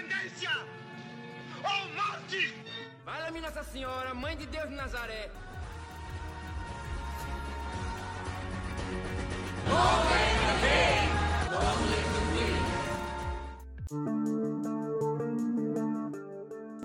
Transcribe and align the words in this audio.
independência 0.00 0.50
ou 1.56 1.94
morte! 1.94 2.54
Fala-me 3.04 3.40
Nossa 3.40 3.62
Senhora, 3.62 4.14
Mãe 4.14 4.36
de 4.36 4.46
Deus 4.46 4.68
de 4.68 4.74
Nazaré. 4.74 5.30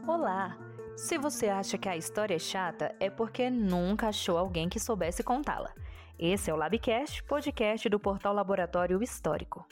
Olá! 0.07 0.57
Se 0.97 1.17
você 1.17 1.47
acha 1.49 1.77
que 1.77 1.89
a 1.89 1.97
história 1.97 2.35
é 2.35 2.39
chata, 2.39 2.95
é 2.99 3.09
porque 3.09 3.49
nunca 3.49 4.09
achou 4.09 4.37
alguém 4.37 4.67
que 4.69 4.79
soubesse 4.79 5.23
contá-la. 5.23 5.73
Esse 6.17 6.49
é 6.49 6.53
o 6.53 6.57
Labcast, 6.57 7.23
podcast 7.23 7.89
do 7.89 7.99
portal 7.99 8.33
Laboratório 8.33 9.03
Histórico. 9.03 9.67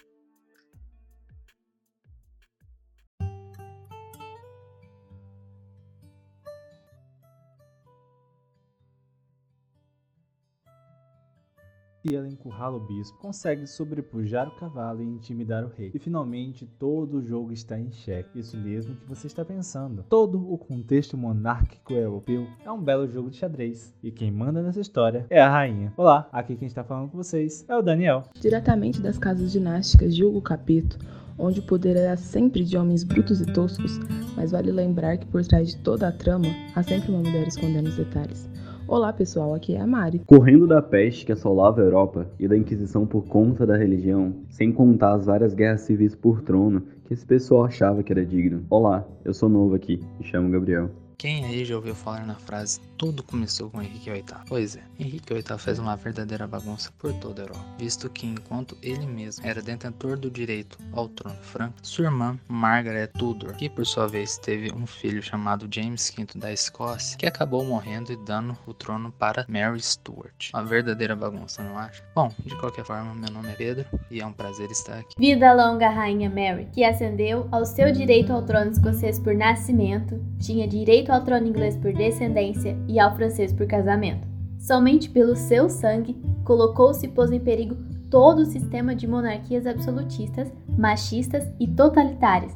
E 12.04 12.16
ela 12.16 12.28
encurrala 12.28 12.78
o 12.78 12.80
bispo, 12.80 13.18
consegue 13.20 13.66
sobrepujar 13.66 14.48
o 14.48 14.56
cavalo 14.56 15.02
e 15.02 15.06
intimidar 15.06 15.64
o 15.64 15.70
rei. 15.70 15.92
E 15.94 16.00
finalmente 16.00 16.66
todo 16.66 17.18
o 17.18 17.24
jogo 17.24 17.54
está 17.54 17.80
em 17.80 17.92
xeque. 17.92 18.40
Isso 18.40 18.58
mesmo 18.58 18.96
que 18.96 19.08
você 19.08 19.28
está 19.28 19.46
pensando. 19.46 20.04
Todo 20.10 20.52
o 20.52 20.58
contexto 20.58 21.18
monárquico 21.18 21.94
europeu 21.94 22.48
é 22.66 22.72
um 22.72 22.82
belo 22.82 23.08
jogo 23.08 23.30
de 23.30 23.38
xadrez. 23.38 23.94
E 24.04 24.12
quem 24.12 24.32
manda 24.32 24.62
nessa 24.62 24.82
história 24.82 25.26
é 25.30 25.42
a 25.42 25.50
rainha. 25.50 25.94
Olá, 25.96 26.28
aqui 26.32 26.56
quem 26.56 26.68
está 26.68 26.84
falando 26.84 27.10
com 27.10 27.18
vocês 27.18 27.66
é 27.70 27.76
o 27.76 27.82
Daniel. 27.82 28.24
Diretamente 28.40 29.02
das 29.02 29.18
casas 29.18 29.52
dinásticas 29.52 30.14
de 30.14 30.26
Hugo 30.26 30.42
Capito, 30.42 30.98
onde 31.38 31.62
o 31.62 31.64
poder 31.64 31.96
era 31.96 32.18
sempre 32.18 32.64
de 32.64 32.78
homens 32.78 33.04
brutos 33.04 33.42
e 33.42 33.46
toscos, 33.46 34.00
mas 34.36 34.52
vale 34.52 34.72
lembrar 34.72 35.18
que 35.18 35.26
por 35.26 35.44
trás 35.46 35.70
de 35.70 35.78
toda 35.78 36.08
a 36.08 36.12
trama 36.12 36.48
há 36.76 36.84
sempre 36.84 37.12
uma 37.12 37.20
mulher 37.20 37.48
escondendo 37.48 37.88
os 37.88 37.96
detalhes. 37.96 38.53
Olá 38.86 39.14
pessoal, 39.14 39.54
aqui 39.54 39.76
é 39.76 39.80
a 39.80 39.88
Mari. 39.88 40.20
Correndo 40.26 40.68
da 40.68 40.82
peste 40.82 41.26
que 41.26 41.32
assolava 41.32 41.80
a 41.80 41.84
Europa 41.86 42.28
e 42.38 42.48
da 42.50 42.58
Inquisição 42.58 43.08
por 43.08 43.26
conta 43.26 43.66
da 43.66 43.78
religião, 43.78 44.36
sem 44.50 44.74
contar 44.74 45.14
as 45.14 45.26
várias 45.26 45.54
guerras 45.54 45.82
civis 45.82 46.14
por 46.14 46.42
trono 46.42 46.84
que 47.06 47.14
esse 47.14 47.26
pessoal 47.26 47.64
achava 47.64 48.04
que 48.04 48.12
era 48.12 48.26
digno. 48.26 48.66
Olá, 48.70 49.06
eu 49.24 49.34
sou 49.34 49.48
novo 49.48 49.74
aqui, 49.74 50.02
me 50.20 50.26
chamo 50.26 50.52
Gabriel. 50.52 50.90
Quem 51.24 51.46
aí 51.46 51.64
já 51.64 51.78
ouviu 51.78 51.96
falar 51.96 52.26
na 52.26 52.36
frase 52.36 52.82
tudo 52.98 53.24
começou 53.24 53.70
com 53.70 53.82
Henrique 53.82 54.10
VIII? 54.10 54.24
Pois 54.48 54.76
é, 54.76 54.82
Henrique 55.00 55.34
VIII 55.34 55.58
fez 55.58 55.80
uma 55.80 55.96
verdadeira 55.96 56.46
bagunça 56.46 56.92
por 56.98 57.14
toda 57.14 57.42
a 57.42 57.46
Europa, 57.46 57.66
visto 57.78 58.10
que 58.10 58.28
enquanto 58.28 58.78
ele 58.82 59.06
mesmo 59.06 59.46
era 59.46 59.62
detentor 59.62 60.18
do 60.18 60.30
direito 60.30 60.78
ao 60.92 61.08
trono 61.08 61.38
franco, 61.42 61.76
sua 61.82 62.06
irmã 62.06 62.38
Margaret 62.48 63.08
Tudor, 63.08 63.54
que 63.56 63.70
por 63.70 63.86
sua 63.86 64.06
vez 64.06 64.38
teve 64.38 64.70
um 64.74 64.86
filho 64.86 65.24
chamado 65.24 65.68
James 65.70 66.14
V 66.14 66.28
da 66.36 66.52
Escócia, 66.52 67.18
que 67.18 67.26
acabou 67.26 67.64
morrendo 67.64 68.12
e 68.12 68.18
dando 68.26 68.58
o 68.68 68.74
trono 68.74 69.12
para 69.12 69.46
Mary 69.48 69.82
Stuart. 69.82 70.52
Uma 70.54 70.64
verdadeira 70.66 71.16
bagunça, 71.16 71.64
não 71.64 71.78
acha? 71.78 72.04
Bom, 72.14 72.32
de 72.46 72.56
qualquer 72.58 72.84
forma, 72.84 73.14
meu 73.14 73.32
nome 73.32 73.50
é 73.50 73.56
Pedro 73.56 73.86
e 74.12 74.20
é 74.20 74.26
um 74.26 74.34
prazer 74.34 74.70
estar 74.72 75.00
aqui. 75.00 75.16
Vida 75.18 75.54
longa 75.54 75.90
Rainha 75.90 76.30
Mary, 76.30 76.68
que 76.74 76.84
ascendeu 76.84 77.48
ao 77.50 77.66
seu 77.66 77.94
direito 77.94 78.34
ao 78.34 78.44
trono 78.44 78.72
escocês 78.72 79.20
por 79.20 79.34
nascimento, 79.34 80.22
tinha 80.40 80.68
direito 80.68 81.13
ao 81.14 81.24
trono 81.24 81.48
inglês 81.48 81.78
por 81.78 81.94
descendência 81.94 82.78
e 82.88 83.00
ao 83.00 83.16
francês 83.16 83.54
por 83.54 83.68
casamento. 83.68 84.28
Somente 84.60 85.10
pelo 85.10 85.36
seu 85.36 85.70
sangue, 85.70 86.16
colocou-se 86.44 87.06
e 87.06 87.10
pôs 87.10 87.32
em 87.32 87.40
perigo 87.40 87.76
todo 88.10 88.40
o 88.40 88.46
sistema 88.46 88.96
de 88.96 89.08
monarquias 89.08 89.66
absolutistas, 89.66 90.52
machistas 90.78 91.48
e 91.60 91.68
totalitárias. 91.68 92.54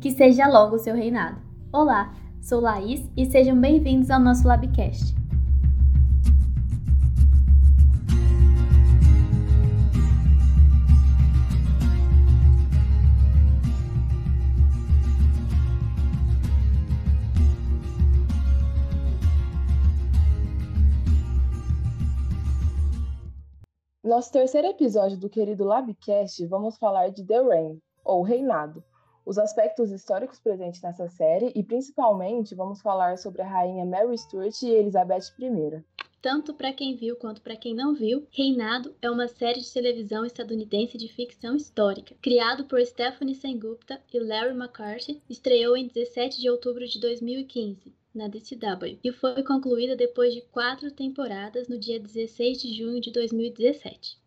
Que 0.00 0.10
seja 0.10 0.48
longo 0.48 0.76
o 0.76 0.78
seu 0.78 0.94
reinado. 0.94 1.36
Olá, 1.72 2.14
sou 2.40 2.60
Laís 2.60 3.08
e 3.16 3.26
sejam 3.26 3.60
bem-vindos 3.60 4.10
ao 4.10 4.20
nosso 4.20 4.46
Labcast. 4.46 5.19
Nosso 24.10 24.32
terceiro 24.32 24.66
episódio 24.66 25.16
do 25.16 25.30
querido 25.30 25.62
Labcast, 25.62 26.44
vamos 26.46 26.76
falar 26.76 27.10
de 27.10 27.24
The 27.24 27.42
Reign, 27.42 27.78
ou 28.04 28.22
Reinado, 28.22 28.82
os 29.24 29.38
aspectos 29.38 29.92
históricos 29.92 30.40
presentes 30.40 30.82
nessa 30.82 31.06
série 31.06 31.52
e 31.54 31.62
principalmente 31.62 32.52
vamos 32.56 32.82
falar 32.82 33.18
sobre 33.18 33.40
a 33.40 33.46
rainha 33.46 33.86
Mary 33.86 34.18
Stuart 34.18 34.62
e 34.62 34.68
Elizabeth 34.68 35.32
I. 35.38 35.84
Tanto 36.20 36.52
para 36.54 36.72
quem 36.72 36.96
viu 36.96 37.14
quanto 37.14 37.40
para 37.40 37.54
quem 37.54 37.72
não 37.72 37.94
viu, 37.94 38.26
Reinado 38.32 38.92
é 39.00 39.08
uma 39.08 39.28
série 39.28 39.60
de 39.60 39.72
televisão 39.72 40.24
estadunidense 40.24 40.98
de 40.98 41.06
ficção 41.06 41.54
histórica. 41.54 42.16
Criado 42.20 42.64
por 42.64 42.84
Stephanie 42.84 43.36
Sengupta 43.36 44.02
e 44.12 44.18
Larry 44.18 44.56
McCarthy, 44.56 45.22
estreou 45.30 45.76
em 45.76 45.86
17 45.86 46.40
de 46.40 46.50
outubro 46.50 46.84
de 46.84 46.98
2015 46.98 47.99
na 48.14 48.28
DCW 48.28 48.98
e 49.02 49.12
foi 49.12 49.42
concluída 49.42 49.96
depois 49.96 50.34
de 50.34 50.42
quatro 50.42 50.90
temporadas 50.90 51.68
no 51.68 51.78
dia 51.78 51.98
16 51.98 52.60
de 52.60 52.74
junho 52.74 53.00
de 53.00 53.10
2017. 53.10 54.18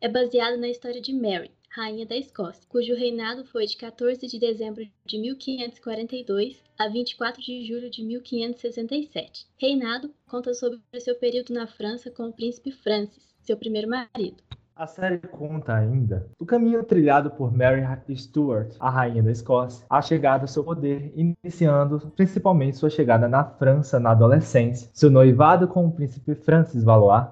É 0.00 0.08
baseado 0.08 0.56
na 0.58 0.68
história 0.68 1.00
de 1.00 1.12
Mary, 1.12 1.50
rainha 1.68 2.06
da 2.06 2.16
Escócia, 2.16 2.66
cujo 2.68 2.94
reinado 2.94 3.44
foi 3.44 3.66
de 3.66 3.76
14 3.76 4.26
de 4.26 4.38
dezembro 4.38 4.86
de 5.04 5.18
1542 5.18 6.62
a 6.78 6.88
24 6.88 7.42
de 7.42 7.66
julho 7.66 7.90
de 7.90 8.02
1567. 8.02 9.46
Reinado 9.58 10.14
conta 10.26 10.54
sobre 10.54 10.80
seu 11.00 11.14
período 11.16 11.52
na 11.52 11.66
França 11.66 12.10
com 12.10 12.28
o 12.28 12.32
príncipe 12.32 12.70
Francis, 12.70 13.34
seu 13.42 13.56
primeiro 13.56 13.88
marido. 13.88 14.42
A 14.78 14.86
série 14.86 15.16
conta 15.16 15.74
ainda 15.74 16.26
do 16.38 16.44
caminho 16.44 16.84
trilhado 16.84 17.30
por 17.30 17.50
Mary 17.50 17.82
Stuart, 18.14 18.76
a 18.78 18.90
rainha 18.90 19.22
da 19.22 19.30
Escócia, 19.30 19.86
a 19.88 20.02
chegada 20.02 20.44
ao 20.44 20.48
seu 20.48 20.62
poder, 20.62 21.14
iniciando 21.16 22.12
principalmente 22.14 22.76
sua 22.76 22.90
chegada 22.90 23.26
na 23.26 23.42
França 23.42 23.98
na 23.98 24.10
adolescência, 24.10 24.90
seu 24.92 25.10
noivado 25.10 25.66
com 25.66 25.86
o 25.86 25.90
príncipe 25.90 26.34
Francis 26.34 26.84
Valois, 26.84 27.24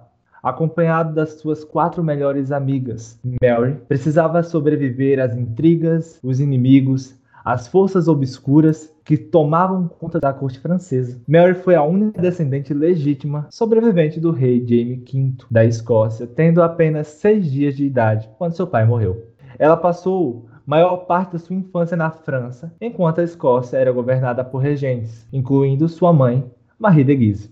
acompanhado 0.43 1.13
das 1.13 1.39
suas 1.39 1.63
quatro 1.63 2.03
melhores 2.03 2.51
amigas. 2.51 3.21
Mary 3.23 3.75
precisava 3.87 4.43
sobreviver 4.43 5.21
às 5.21 5.37
intrigas, 5.37 6.19
os 6.23 6.41
inimigos, 6.41 7.15
as 7.45 7.69
forças 7.69 8.09
obscuras 8.09 8.91
que 9.05 9.17
tomavam 9.19 9.87
conta 9.87 10.19
da 10.19 10.33
corte 10.33 10.59
francesa. 10.59 11.21
Mary 11.29 11.55
foi 11.55 11.75
a 11.75 11.83
única 11.83 12.21
descendente 12.21 12.73
legítima 12.73 13.47
sobrevivente 13.51 14.19
do 14.19 14.31
rei 14.31 14.65
Jaime 14.67 14.97
V 14.97 15.35
da 15.51 15.65
Escócia, 15.65 16.27
tendo 16.27 16.63
apenas 16.63 17.09
seis 17.09 17.51
dias 17.51 17.77
de 17.77 17.85
idade 17.85 18.31
quando 18.39 18.57
seu 18.57 18.67
pai 18.67 18.87
morreu. 18.87 19.27
Ela 19.59 19.77
passou 19.77 20.47
maior 20.67 20.97
parte 21.05 21.33
da 21.33 21.39
sua 21.39 21.55
infância 21.55 21.97
na 21.97 22.11
França, 22.11 22.73
enquanto 22.81 23.21
a 23.21 23.25
Escócia 23.25 23.77
era 23.77 23.93
governada 23.93 24.43
por 24.43 24.59
regentes, 24.59 25.29
incluindo 25.33 25.89
sua 25.89 26.13
mãe, 26.13 26.51
Marie 26.79 27.05
de 27.05 27.15
Guise. 27.15 27.51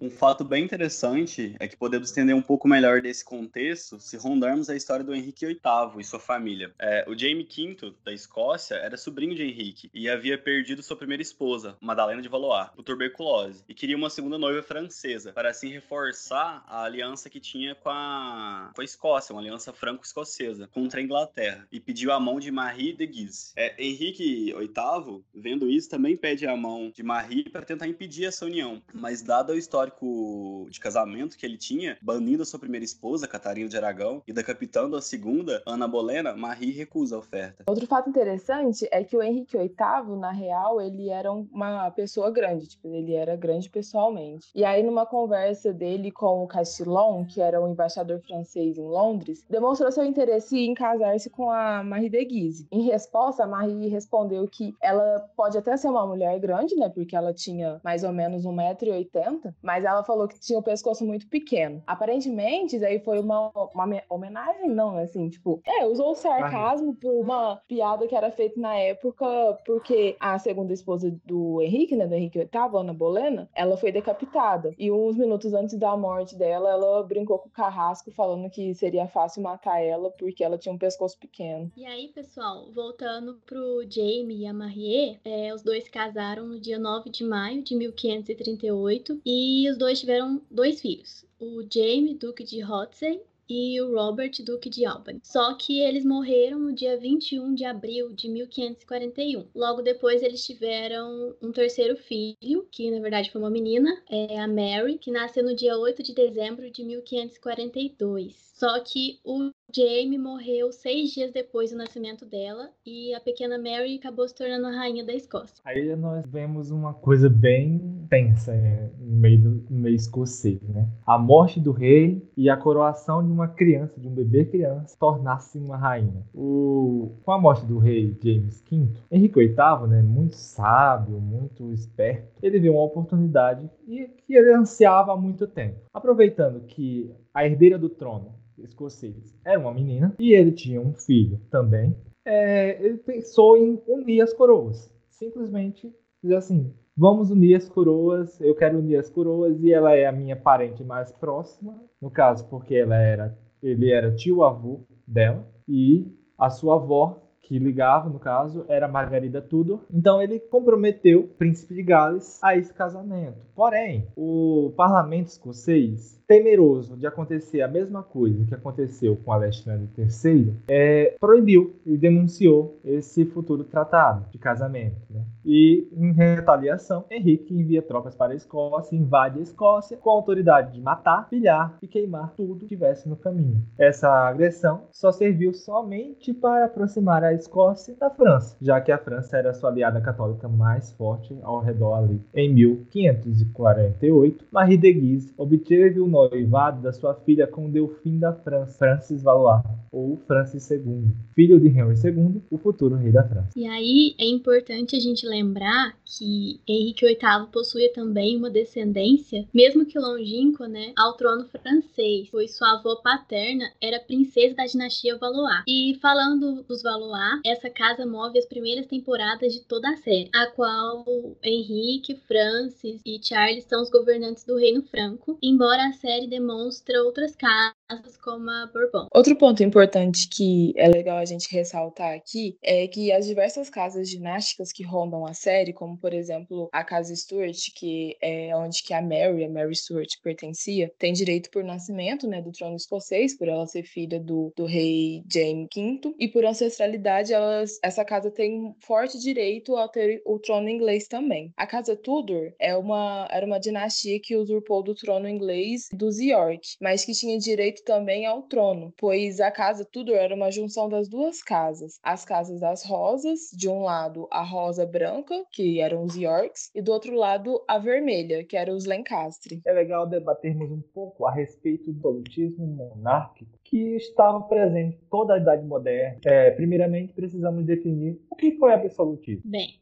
Um 0.00 0.10
fato 0.10 0.44
bem 0.44 0.64
interessante 0.64 1.56
é 1.58 1.66
que 1.66 1.76
podemos 1.76 2.12
entender 2.12 2.32
um 2.32 2.42
pouco 2.42 2.68
melhor 2.68 3.02
desse 3.02 3.24
contexto 3.24 3.98
se 3.98 4.16
rondarmos 4.16 4.70
a 4.70 4.76
história 4.76 5.04
do 5.04 5.12
Henrique 5.12 5.44
VIII 5.44 5.58
e 5.98 6.04
sua 6.04 6.20
família. 6.20 6.72
É, 6.78 7.04
o 7.08 7.18
Jaime 7.18 7.42
V 7.44 7.94
da 8.04 8.12
Escócia 8.12 8.76
era 8.76 8.96
sobrinho 8.96 9.34
de 9.34 9.42
Henrique 9.42 9.90
e 9.92 10.08
havia 10.08 10.38
perdido 10.38 10.84
sua 10.84 10.96
primeira 10.96 11.20
esposa, 11.22 11.76
Madalena 11.80 12.22
de 12.22 12.28
Valois, 12.28 12.68
por 12.76 12.84
tuberculose, 12.84 13.64
e 13.68 13.74
queria 13.74 13.96
uma 13.96 14.08
segunda 14.08 14.38
noiva 14.38 14.62
francesa 14.62 15.32
para 15.32 15.50
assim 15.50 15.68
reforçar 15.68 16.64
a 16.68 16.84
aliança 16.84 17.28
que 17.28 17.40
tinha 17.40 17.74
com 17.74 17.90
a, 17.90 18.70
com 18.74 18.80
a 18.80 18.84
Escócia, 18.84 19.34
uma 19.34 19.40
aliança 19.40 19.72
franco-escocesa 19.72 20.68
contra 20.68 21.00
a 21.00 21.02
Inglaterra, 21.02 21.66
e 21.72 21.80
pediu 21.80 22.12
a 22.12 22.20
mão 22.20 22.38
de 22.38 22.52
Marie 22.52 22.92
de 22.92 23.06
Guise. 23.06 23.52
É, 23.56 23.74
Henrique 23.82 24.52
VIII, 24.52 25.24
vendo 25.34 25.68
isso, 25.68 25.90
também 25.90 26.16
pede 26.16 26.46
a 26.46 26.56
mão 26.56 26.92
de 26.94 27.02
Marie 27.02 27.48
para 27.50 27.62
tentar 27.62 27.88
impedir 27.88 28.26
essa 28.26 28.46
união, 28.46 28.80
mas 28.94 29.22
dado 29.22 29.52
o 29.52 29.58
histórico 29.58 29.87
histórico 29.88 30.68
de 30.70 30.80
casamento 30.80 31.36
que 31.36 31.44
ele 31.44 31.56
tinha, 31.56 31.96
banindo 32.00 32.42
a 32.42 32.46
sua 32.46 32.60
primeira 32.60 32.84
esposa, 32.84 33.26
Catarina 33.26 33.68
de 33.68 33.76
Aragão, 33.76 34.22
e 34.26 34.32
decapitando 34.32 34.96
a 34.96 35.02
segunda, 35.02 35.62
Ana 35.66 35.88
Bolena, 35.88 36.34
Marie 36.36 36.72
recusa 36.72 37.16
a 37.16 37.18
oferta. 37.18 37.64
Outro 37.66 37.86
fato 37.86 38.08
interessante 38.08 38.86
é 38.90 39.02
que 39.02 39.16
o 39.16 39.22
Henrique 39.22 39.56
VIII, 39.56 40.16
na 40.18 40.30
real, 40.30 40.80
ele 40.80 41.08
era 41.08 41.32
uma 41.32 41.90
pessoa 41.90 42.30
grande, 42.30 42.68
tipo, 42.68 42.94
ele 42.94 43.14
era 43.14 43.36
grande 43.36 43.70
pessoalmente. 43.70 44.48
E 44.54 44.64
aí, 44.64 44.82
numa 44.82 45.06
conversa 45.06 45.72
dele 45.72 46.10
com 46.10 46.44
o 46.44 46.46
Castillon, 46.46 47.24
que 47.24 47.40
era 47.40 47.60
o 47.60 47.68
embaixador 47.68 48.20
francês 48.20 48.76
em 48.76 48.86
Londres, 48.86 49.44
demonstrou 49.48 49.90
seu 49.90 50.04
interesse 50.04 50.58
em 50.58 50.74
casar-se 50.74 51.30
com 51.30 51.50
a 51.50 51.82
Marie 51.82 52.10
de 52.10 52.24
Guise. 52.24 52.68
Em 52.70 52.82
resposta, 52.82 53.44
a 53.44 53.46
Marie 53.46 53.88
respondeu 53.88 54.46
que 54.48 54.74
ela 54.82 55.28
pode 55.36 55.56
até 55.56 55.76
ser 55.76 55.88
uma 55.88 56.06
mulher 56.06 56.38
grande, 56.38 56.76
né, 56.76 56.88
porque 56.88 57.16
ela 57.16 57.32
tinha 57.32 57.80
mais 57.82 58.04
ou 58.04 58.12
menos 58.12 58.44
1,80m, 58.44 59.54
mas 59.62 59.77
Mas 59.78 59.84
ela 59.84 60.02
falou 60.02 60.26
que 60.26 60.40
tinha 60.40 60.58
o 60.58 60.62
pescoço 60.62 61.06
muito 61.06 61.28
pequeno. 61.28 61.80
Aparentemente, 61.86 62.74
isso 62.74 62.84
aí 62.84 62.98
foi 62.98 63.20
uma, 63.20 63.52
uma 63.72 64.02
homenagem, 64.10 64.68
não, 64.68 64.98
assim, 64.98 65.28
tipo, 65.28 65.62
é, 65.64 65.86
usou 65.86 66.10
o 66.10 66.14
sarcasmo 66.16 66.96
por 66.96 67.12
uma 67.12 67.62
piada 67.68 68.08
que 68.08 68.16
era 68.16 68.28
feita 68.32 68.60
na 68.60 68.74
época, 68.74 69.24
porque 69.64 70.16
a 70.18 70.36
segunda 70.36 70.72
esposa 70.72 71.16
do 71.24 71.62
Henrique, 71.62 71.94
né, 71.94 72.08
do 72.08 72.14
Henrique 72.14 72.40
VIII, 72.40 72.48
Ana 72.74 72.92
Bolena, 72.92 73.48
ela 73.54 73.76
foi 73.76 73.92
decapitada. 73.92 74.74
E 74.76 74.90
uns 74.90 75.16
minutos 75.16 75.54
antes 75.54 75.78
da 75.78 75.96
morte 75.96 76.34
dela, 76.34 76.70
ela 76.70 77.04
brincou 77.04 77.38
com 77.38 77.48
o 77.48 77.52
carrasco, 77.52 78.10
falando 78.10 78.50
que 78.50 78.74
seria 78.74 79.06
fácil 79.06 79.44
matar 79.44 79.80
ela 79.80 80.10
porque 80.10 80.42
ela 80.42 80.58
tinha 80.58 80.74
um 80.74 80.78
pescoço 80.78 81.16
pequeno. 81.20 81.70
E 81.76 81.86
aí, 81.86 82.08
pessoal, 82.08 82.68
voltando 82.72 83.38
pro 83.46 83.82
Jamie 83.88 84.40
e 84.40 84.46
a 84.46 84.52
Marie, 84.52 85.20
é, 85.24 85.54
os 85.54 85.62
dois 85.62 85.88
casaram 85.88 86.48
no 86.48 86.58
dia 86.58 86.80
9 86.80 87.10
de 87.10 87.22
maio 87.22 87.62
de 87.62 87.76
1538 87.76 89.20
e 89.24 89.67
os 89.70 89.76
dois 89.76 90.00
tiveram 90.00 90.42
dois 90.50 90.80
filhos. 90.80 91.24
O 91.40 91.62
Jamie, 91.62 92.14
Duque 92.14 92.44
de 92.44 92.60
Rothesay, 92.60 93.20
e 93.48 93.80
o 93.80 93.94
Robert, 93.94 94.32
Duque 94.44 94.68
de 94.68 94.84
Albany. 94.84 95.20
Só 95.22 95.54
que 95.54 95.80
eles 95.80 96.04
morreram 96.04 96.58
no 96.58 96.72
dia 96.72 96.98
21 96.98 97.54
de 97.54 97.64
abril 97.64 98.12
de 98.12 98.28
1541. 98.28 99.46
Logo 99.54 99.80
depois 99.80 100.22
eles 100.22 100.44
tiveram 100.44 101.34
um 101.40 101.50
terceiro 101.50 101.96
filho, 101.96 102.68
que 102.70 102.90
na 102.90 103.00
verdade 103.00 103.30
foi 103.30 103.40
uma 103.40 103.50
menina, 103.50 103.90
é 104.10 104.38
a 104.38 104.46
Mary, 104.46 104.98
que 104.98 105.10
nasceu 105.10 105.42
no 105.42 105.56
dia 105.56 105.78
8 105.78 106.02
de 106.02 106.14
dezembro 106.14 106.70
de 106.70 106.84
1542. 106.84 108.52
Só 108.54 108.78
que 108.80 109.18
o 109.24 109.50
Jamie 109.74 110.16
morreu 110.16 110.72
seis 110.72 111.10
dias 111.10 111.30
depois 111.30 111.70
do 111.70 111.76
nascimento 111.76 112.24
dela 112.24 112.70
e 112.86 113.14
a 113.14 113.20
pequena 113.20 113.58
Mary 113.58 113.96
acabou 113.96 114.26
se 114.26 114.34
tornando 114.34 114.66
a 114.66 114.70
rainha 114.70 115.04
da 115.04 115.12
Escócia. 115.12 115.62
Aí 115.62 115.94
nós 115.94 116.24
vemos 116.26 116.70
uma 116.70 116.94
coisa 116.94 117.28
bem 117.28 118.06
tensa 118.08 118.54
né, 118.54 118.90
no 118.98 119.16
meio 119.16 119.38
do 119.38 119.74
meio 119.74 119.94
escocês, 119.94 120.62
né? 120.62 120.88
A 121.06 121.18
morte 121.18 121.60
do 121.60 121.70
rei 121.70 122.26
e 122.34 122.48
a 122.48 122.56
coroação 122.56 123.22
de 123.22 123.30
uma 123.30 123.46
criança, 123.46 124.00
de 124.00 124.08
um 124.08 124.14
bebê 124.14 124.46
criança, 124.46 124.96
tornar-se 124.98 125.58
uma 125.58 125.76
rainha. 125.76 126.24
O... 126.34 127.12
Com 127.22 127.32
a 127.32 127.38
morte 127.38 127.66
do 127.66 127.78
rei 127.78 128.16
James 128.24 128.64
V, 128.70 128.88
Henrique 129.10 129.38
VIII, 129.38 129.86
né, 129.86 130.00
muito 130.00 130.34
sábio, 130.34 131.20
muito 131.20 131.70
esperto, 131.74 132.26
ele 132.42 132.58
viu 132.58 132.72
uma 132.72 132.84
oportunidade 132.84 133.68
e 133.86 134.08
que 134.26 134.34
ele 134.34 134.54
ansiava 134.54 135.12
há 135.12 135.16
muito 135.16 135.46
tempo. 135.46 135.76
Aproveitando 135.92 136.60
que 136.60 137.12
a 137.34 137.44
herdeira 137.44 137.78
do 137.78 137.90
trono 137.90 138.37
escocês 138.62 139.34
era 139.44 139.58
uma 139.58 139.72
menina 139.72 140.14
e 140.18 140.34
ele 140.34 140.52
tinha 140.52 140.80
um 140.80 140.94
filho 140.94 141.40
também. 141.50 141.96
É, 142.24 142.82
ele 142.84 142.98
pensou 142.98 143.56
em 143.56 143.80
unir 143.86 144.20
as 144.20 144.32
coroas. 144.32 144.92
Simplesmente 145.08 145.92
dizer 146.22 146.36
assim: 146.36 146.74
vamos 146.96 147.30
unir 147.30 147.54
as 147.56 147.68
coroas, 147.68 148.40
eu 148.40 148.54
quero 148.54 148.78
unir 148.78 148.96
as 148.96 149.08
coroas 149.08 149.62
e 149.62 149.72
ela 149.72 149.94
é 149.94 150.06
a 150.06 150.12
minha 150.12 150.36
parente 150.36 150.82
mais 150.82 151.12
próxima, 151.12 151.80
no 152.00 152.10
caso, 152.10 152.48
porque 152.48 152.74
ela 152.74 152.96
era, 152.96 153.38
ele 153.62 153.90
era 153.90 154.14
tio-avô 154.14 154.80
dela 155.06 155.48
e 155.66 156.06
a 156.36 156.50
sua 156.50 156.74
avó 156.74 157.27
que 157.42 157.58
ligava, 157.58 158.08
no 158.08 158.18
caso, 158.18 158.64
era 158.68 158.86
Margarida 158.86 159.40
Tudor. 159.40 159.80
Então 159.92 160.20
ele 160.20 160.38
comprometeu 160.38 161.20
o 161.20 161.28
príncipe 161.28 161.74
de 161.74 161.82
Gales 161.82 162.38
a 162.42 162.56
esse 162.56 162.72
casamento. 162.72 163.38
Porém, 163.54 164.06
o 164.16 164.72
parlamento 164.76 165.28
escocês 165.28 166.18
temeroso 166.28 166.94
de 166.94 167.06
acontecer 167.06 167.62
a 167.62 167.68
mesma 167.68 168.02
coisa 168.02 168.44
que 168.44 168.54
aconteceu 168.54 169.16
com 169.16 169.32
Alexandre 169.32 169.88
III, 169.96 170.54
é, 170.68 171.16
proibiu 171.18 171.74
e 171.86 171.96
denunciou 171.96 172.78
esse 172.84 173.24
futuro 173.24 173.64
tratado 173.64 174.26
de 174.30 174.36
casamento. 174.36 175.00
Né? 175.08 175.24
E, 175.42 175.88
em 175.96 176.12
retaliação, 176.12 177.06
Henrique 177.10 177.54
envia 177.54 177.80
tropas 177.80 178.14
para 178.14 178.34
a 178.34 178.36
Escócia, 178.36 178.94
invade 178.94 179.38
a 179.38 179.42
Escócia 179.42 179.96
com 179.96 180.10
a 180.10 180.12
autoridade 180.12 180.74
de 180.74 180.82
matar, 180.82 181.30
pilhar 181.30 181.78
e 181.80 181.88
queimar 181.88 182.34
tudo 182.36 182.56
que 182.56 182.66
tivesse 182.66 183.08
no 183.08 183.16
caminho. 183.16 183.64
Essa 183.78 184.10
agressão 184.28 184.82
só 184.92 185.10
serviu 185.10 185.54
somente 185.54 186.34
para 186.34 186.66
aproximar 186.66 187.24
a 187.24 187.32
Escócia 187.38 187.94
da 187.98 188.10
França, 188.10 188.56
já 188.60 188.80
que 188.80 188.92
a 188.92 188.98
França 188.98 189.36
era 189.36 189.54
sua 189.54 189.70
aliada 189.70 190.00
católica 190.00 190.48
mais 190.48 190.92
forte 190.92 191.36
ao 191.42 191.60
redor 191.60 191.94
ali. 191.94 192.20
Em 192.34 192.52
1548, 192.52 194.46
Marie 194.50 194.76
de 194.76 194.92
Guise 194.92 195.32
obteve 195.36 196.00
o 196.00 196.06
noivado 196.06 196.82
da 196.82 196.92
sua 196.92 197.14
filha 197.14 197.46
com 197.46 197.66
o 197.66 197.70
Delfim 197.70 198.18
da 198.18 198.32
França, 198.32 198.78
Francis 198.78 199.22
Valois, 199.22 199.62
ou 199.90 200.16
Francis 200.26 200.70
II, 200.70 201.10
filho 201.34 201.58
de 201.60 201.68
Henry 201.68 201.94
II, 202.04 202.42
o 202.50 202.58
futuro 202.58 202.96
rei 202.96 203.12
da 203.12 203.26
França. 203.26 203.50
E 203.56 203.66
aí 203.66 204.14
é 204.18 204.26
importante 204.26 204.96
a 204.96 205.00
gente 205.00 205.26
lembrar 205.26 205.94
que 206.04 206.60
Henrique 206.68 207.06
VIII 207.06 207.46
possuía 207.52 207.92
também 207.92 208.36
uma 208.36 208.50
descendência, 208.50 209.46
mesmo 209.54 209.86
que 209.86 209.98
longínqua, 209.98 210.68
né, 210.68 210.92
ao 210.96 211.16
trono 211.16 211.46
francês, 211.46 212.28
pois 212.30 212.56
sua 212.56 212.78
avó 212.78 212.96
paterna 212.96 213.70
era 213.80 214.00
princesa 214.00 214.56
da 214.56 214.66
dinastia 214.66 215.16
Valois. 215.16 215.62
E 215.66 215.98
falando 216.00 216.62
dos 216.62 216.82
Valois, 216.82 217.17
essa 217.44 217.70
casa 217.70 218.04
move 218.04 218.38
as 218.38 218.46
primeiras 218.46 218.86
temporadas 218.86 219.52
de 219.52 219.60
toda 219.60 219.88
a 219.90 219.96
série, 219.96 220.30
a 220.34 220.46
qual 220.48 221.04
Henrique, 221.42 222.16
Francis 222.26 223.00
e 223.04 223.20
Charles 223.22 223.64
são 223.64 223.82
os 223.82 223.90
governantes 223.90 224.44
do 224.44 224.56
Reino 224.56 224.82
Franco, 224.82 225.38
embora 225.42 225.86
a 225.86 225.92
série 225.92 226.26
demonstra 226.26 227.02
outras 227.02 227.34
casas 227.36 227.77
como 228.22 228.50
a 228.50 228.66
Bourbon. 228.66 229.08
Outro 229.14 229.36
ponto 229.36 229.62
importante 229.62 230.28
que 230.28 230.74
é 230.76 230.86
legal 230.88 231.16
a 231.16 231.24
gente 231.24 231.50
ressaltar 231.50 232.14
aqui 232.14 232.58
é 232.62 232.86
que 232.86 233.10
as 233.10 233.26
diversas 233.26 233.70
casas 233.70 234.08
dinásticas 234.08 234.70
que 234.70 234.84
rondam 234.84 235.24
a 235.24 235.32
série, 235.32 235.72
como 235.72 235.96
por 235.96 236.12
exemplo 236.12 236.68
a 236.72 236.84
casa 236.84 237.14
Stuart, 237.16 237.56
que 237.74 238.16
é 238.20 238.54
onde 238.54 238.82
que 238.82 238.92
a 238.92 239.00
Mary, 239.00 239.44
a 239.44 239.48
Mary 239.48 239.74
Stuart 239.74 240.08
pertencia, 240.22 240.92
tem 240.98 241.12
direito 241.12 241.50
por 241.50 241.64
nascimento, 241.64 242.26
né, 242.26 242.42
do 242.42 242.52
trono 242.52 242.76
escocês, 242.76 243.36
por 243.36 243.48
ela 243.48 243.66
ser 243.66 243.84
filha 243.84 244.20
do, 244.20 244.52
do 244.54 244.66
rei 244.66 245.22
James 245.32 245.68
V, 245.74 246.14
e 246.18 246.28
por 246.28 246.44
ancestralidade 246.44 247.32
elas, 247.32 247.78
essa 247.82 248.04
casa 248.04 248.30
tem 248.30 248.74
forte 248.80 249.18
direito 249.18 249.76
a 249.76 249.88
ter 249.88 250.20
o 250.26 250.38
trono 250.38 250.68
inglês 250.68 251.08
também. 251.08 251.52
A 251.56 251.66
casa 251.66 251.96
Tudor 251.96 252.52
é 252.58 252.76
uma 252.76 253.26
era 253.30 253.46
uma 253.46 253.58
dinastia 253.58 254.20
que 254.22 254.36
usurpou 254.36 254.82
do 254.82 254.94
trono 254.94 255.28
inglês 255.28 255.88
dos 255.92 256.18
York, 256.18 256.76
mas 256.80 257.04
que 257.04 257.12
tinha 257.12 257.38
direito 257.38 257.77
também 257.84 258.26
ao 258.26 258.42
trono, 258.42 258.92
pois 258.98 259.40
a 259.40 259.50
casa 259.50 259.84
Tudor 259.84 260.16
era 260.16 260.34
uma 260.34 260.50
junção 260.50 260.88
das 260.88 261.08
duas 261.08 261.42
casas, 261.42 261.98
as 262.02 262.24
casas 262.24 262.60
das 262.60 262.84
rosas, 262.84 263.50
de 263.52 263.68
um 263.68 263.82
lado 263.82 264.28
a 264.30 264.42
rosa 264.42 264.84
branca, 264.84 265.34
que 265.52 265.80
eram 265.80 266.02
os 266.02 266.16
Yorks, 266.16 266.70
e 266.74 266.82
do 266.82 266.92
outro 266.92 267.14
lado 267.14 267.62
a 267.68 267.78
vermelha, 267.78 268.44
que 268.44 268.56
eram 268.56 268.74
os 268.74 268.84
Lancaster. 268.84 269.60
É 269.66 269.72
legal 269.72 270.06
debatermos 270.06 270.70
um 270.70 270.82
pouco 270.92 271.24
a 271.26 271.32
respeito 271.32 271.92
do 271.92 272.08
absolutismo 272.08 272.66
monárquico 272.66 273.58
que 273.64 273.96
estava 273.96 274.40
presente 274.42 274.98
toda 275.10 275.34
a 275.34 275.38
Idade 275.38 275.64
Moderna. 275.64 276.18
É, 276.24 276.50
primeiramente, 276.52 277.12
precisamos 277.12 277.64
definir 277.64 278.18
o 278.30 278.36
que 278.36 278.56
foi 278.56 278.72
absolutismo. 278.72 279.42
Bem, 279.44 279.77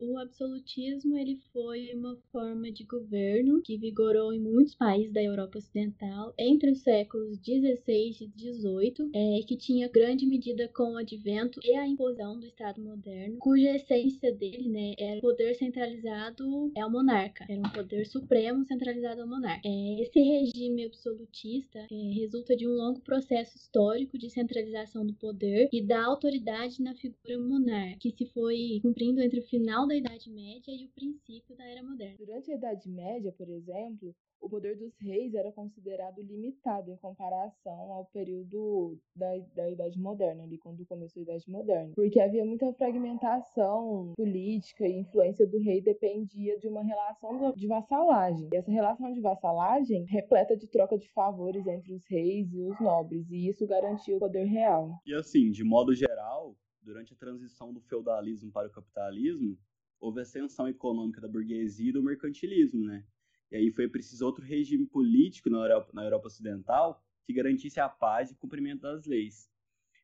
o 0.00 0.18
absolutismo 0.18 1.16
ele 1.16 1.38
foi 1.52 1.92
uma 1.94 2.16
forma 2.32 2.70
de 2.72 2.84
governo 2.84 3.60
que 3.62 3.76
vigorou 3.76 4.32
em 4.32 4.40
muitos 4.40 4.74
países 4.74 5.12
da 5.12 5.22
Europa 5.22 5.58
Ocidental 5.58 6.32
entre 6.38 6.70
os 6.70 6.80
séculos 6.80 7.38
16 7.38 8.22
e 8.22 8.26
18, 8.28 9.10
é, 9.14 9.40
que 9.46 9.56
tinha 9.56 9.88
grande 9.88 10.26
medida 10.26 10.68
com 10.68 10.94
o 10.94 10.96
advento 10.96 11.60
e 11.62 11.74
a 11.74 11.86
imposição 11.86 12.38
do 12.38 12.46
Estado 12.46 12.82
moderno, 12.82 13.38
cuja 13.38 13.76
essência 13.76 14.32
dele 14.32 14.68
né, 14.68 14.94
era 14.98 15.18
o 15.18 15.20
poder 15.20 15.54
centralizado 15.54 16.72
ao 16.76 16.90
monarca, 16.90 17.44
era 17.48 17.60
um 17.60 17.70
poder 17.70 18.06
supremo 18.06 18.64
centralizado 18.64 19.20
ao 19.20 19.28
monarca. 19.28 19.60
É, 19.64 20.00
esse 20.00 20.20
regime 20.20 20.86
absolutista 20.86 21.78
é, 21.90 22.12
resulta 22.14 22.56
de 22.56 22.66
um 22.66 22.72
longo 22.72 23.00
processo 23.00 23.56
histórico 23.56 24.16
de 24.16 24.30
centralização 24.30 25.04
do 25.04 25.12
poder 25.14 25.68
e 25.72 25.82
da 25.82 26.04
autoridade 26.04 26.82
na 26.82 26.94
figura 26.94 27.38
monarca, 27.38 27.98
que 28.00 28.10
se 28.10 28.26
foi 28.26 28.80
cumprindo 28.82 29.20
entre 29.20 29.40
o 29.40 29.44
final 29.44 29.89
da 29.90 29.96
Idade 29.96 30.30
Média 30.30 30.70
e 30.70 30.84
o 30.84 30.88
princípio 30.90 31.56
da 31.56 31.64
Era 31.64 31.82
Moderna. 31.82 32.16
Durante 32.16 32.52
a 32.52 32.54
Idade 32.54 32.88
Média, 32.88 33.34
por 33.36 33.48
exemplo, 33.48 34.14
o 34.40 34.48
poder 34.48 34.78
dos 34.78 34.96
reis 35.00 35.34
era 35.34 35.50
considerado 35.50 36.22
limitado 36.22 36.92
em 36.92 36.96
comparação 36.96 37.92
ao 37.92 38.06
período 38.06 38.96
da, 39.16 39.36
da 39.56 39.68
Idade 39.68 39.98
Moderna, 39.98 40.44
ali 40.44 40.58
quando 40.58 40.86
começou 40.86 41.20
a 41.20 41.24
Idade 41.24 41.50
Moderna, 41.50 41.92
porque 41.96 42.20
havia 42.20 42.44
muita 42.44 42.72
fragmentação 42.74 44.14
política 44.16 44.86
e 44.86 45.00
influência 45.00 45.44
do 45.44 45.58
rei 45.58 45.82
dependia 45.82 46.56
de 46.56 46.68
uma 46.68 46.84
relação 46.84 47.52
de 47.52 47.66
vassalagem. 47.66 48.48
E 48.52 48.56
essa 48.56 48.70
relação 48.70 49.12
de 49.12 49.20
vassalagem 49.20 50.04
repleta 50.04 50.56
de 50.56 50.68
troca 50.68 50.96
de 50.96 51.10
favores 51.10 51.66
entre 51.66 51.92
os 51.92 52.06
reis 52.08 52.52
e 52.52 52.62
os 52.62 52.80
nobres, 52.80 53.28
e 53.28 53.48
isso 53.48 53.66
garantia 53.66 54.16
o 54.16 54.20
poder 54.20 54.44
real. 54.44 55.00
E 55.04 55.12
assim, 55.12 55.50
de 55.50 55.64
modo 55.64 55.92
geral, 55.92 56.56
durante 56.80 57.12
a 57.12 57.16
transição 57.16 57.72
do 57.72 57.80
feudalismo 57.80 58.52
para 58.52 58.68
o 58.68 58.72
capitalismo, 58.72 59.58
houve 60.00 60.20
ascensão 60.20 60.66
econômica 60.66 61.20
da 61.20 61.28
burguesia 61.28 61.90
e 61.90 61.92
do 61.92 62.02
mercantilismo, 62.02 62.84
né? 62.84 63.04
E 63.50 63.56
aí 63.56 63.70
foi 63.70 63.88
preciso 63.88 64.24
outro 64.24 64.44
regime 64.44 64.86
político 64.86 65.50
na 65.50 65.58
Europa, 65.58 65.90
na 65.92 66.04
Europa 66.04 66.28
Ocidental 66.28 67.04
que 67.24 67.32
garantisse 67.32 67.78
a 67.78 67.88
paz 67.88 68.30
e 68.30 68.32
o 68.32 68.36
cumprimento 68.36 68.82
das 68.82 69.04
leis. 69.04 69.50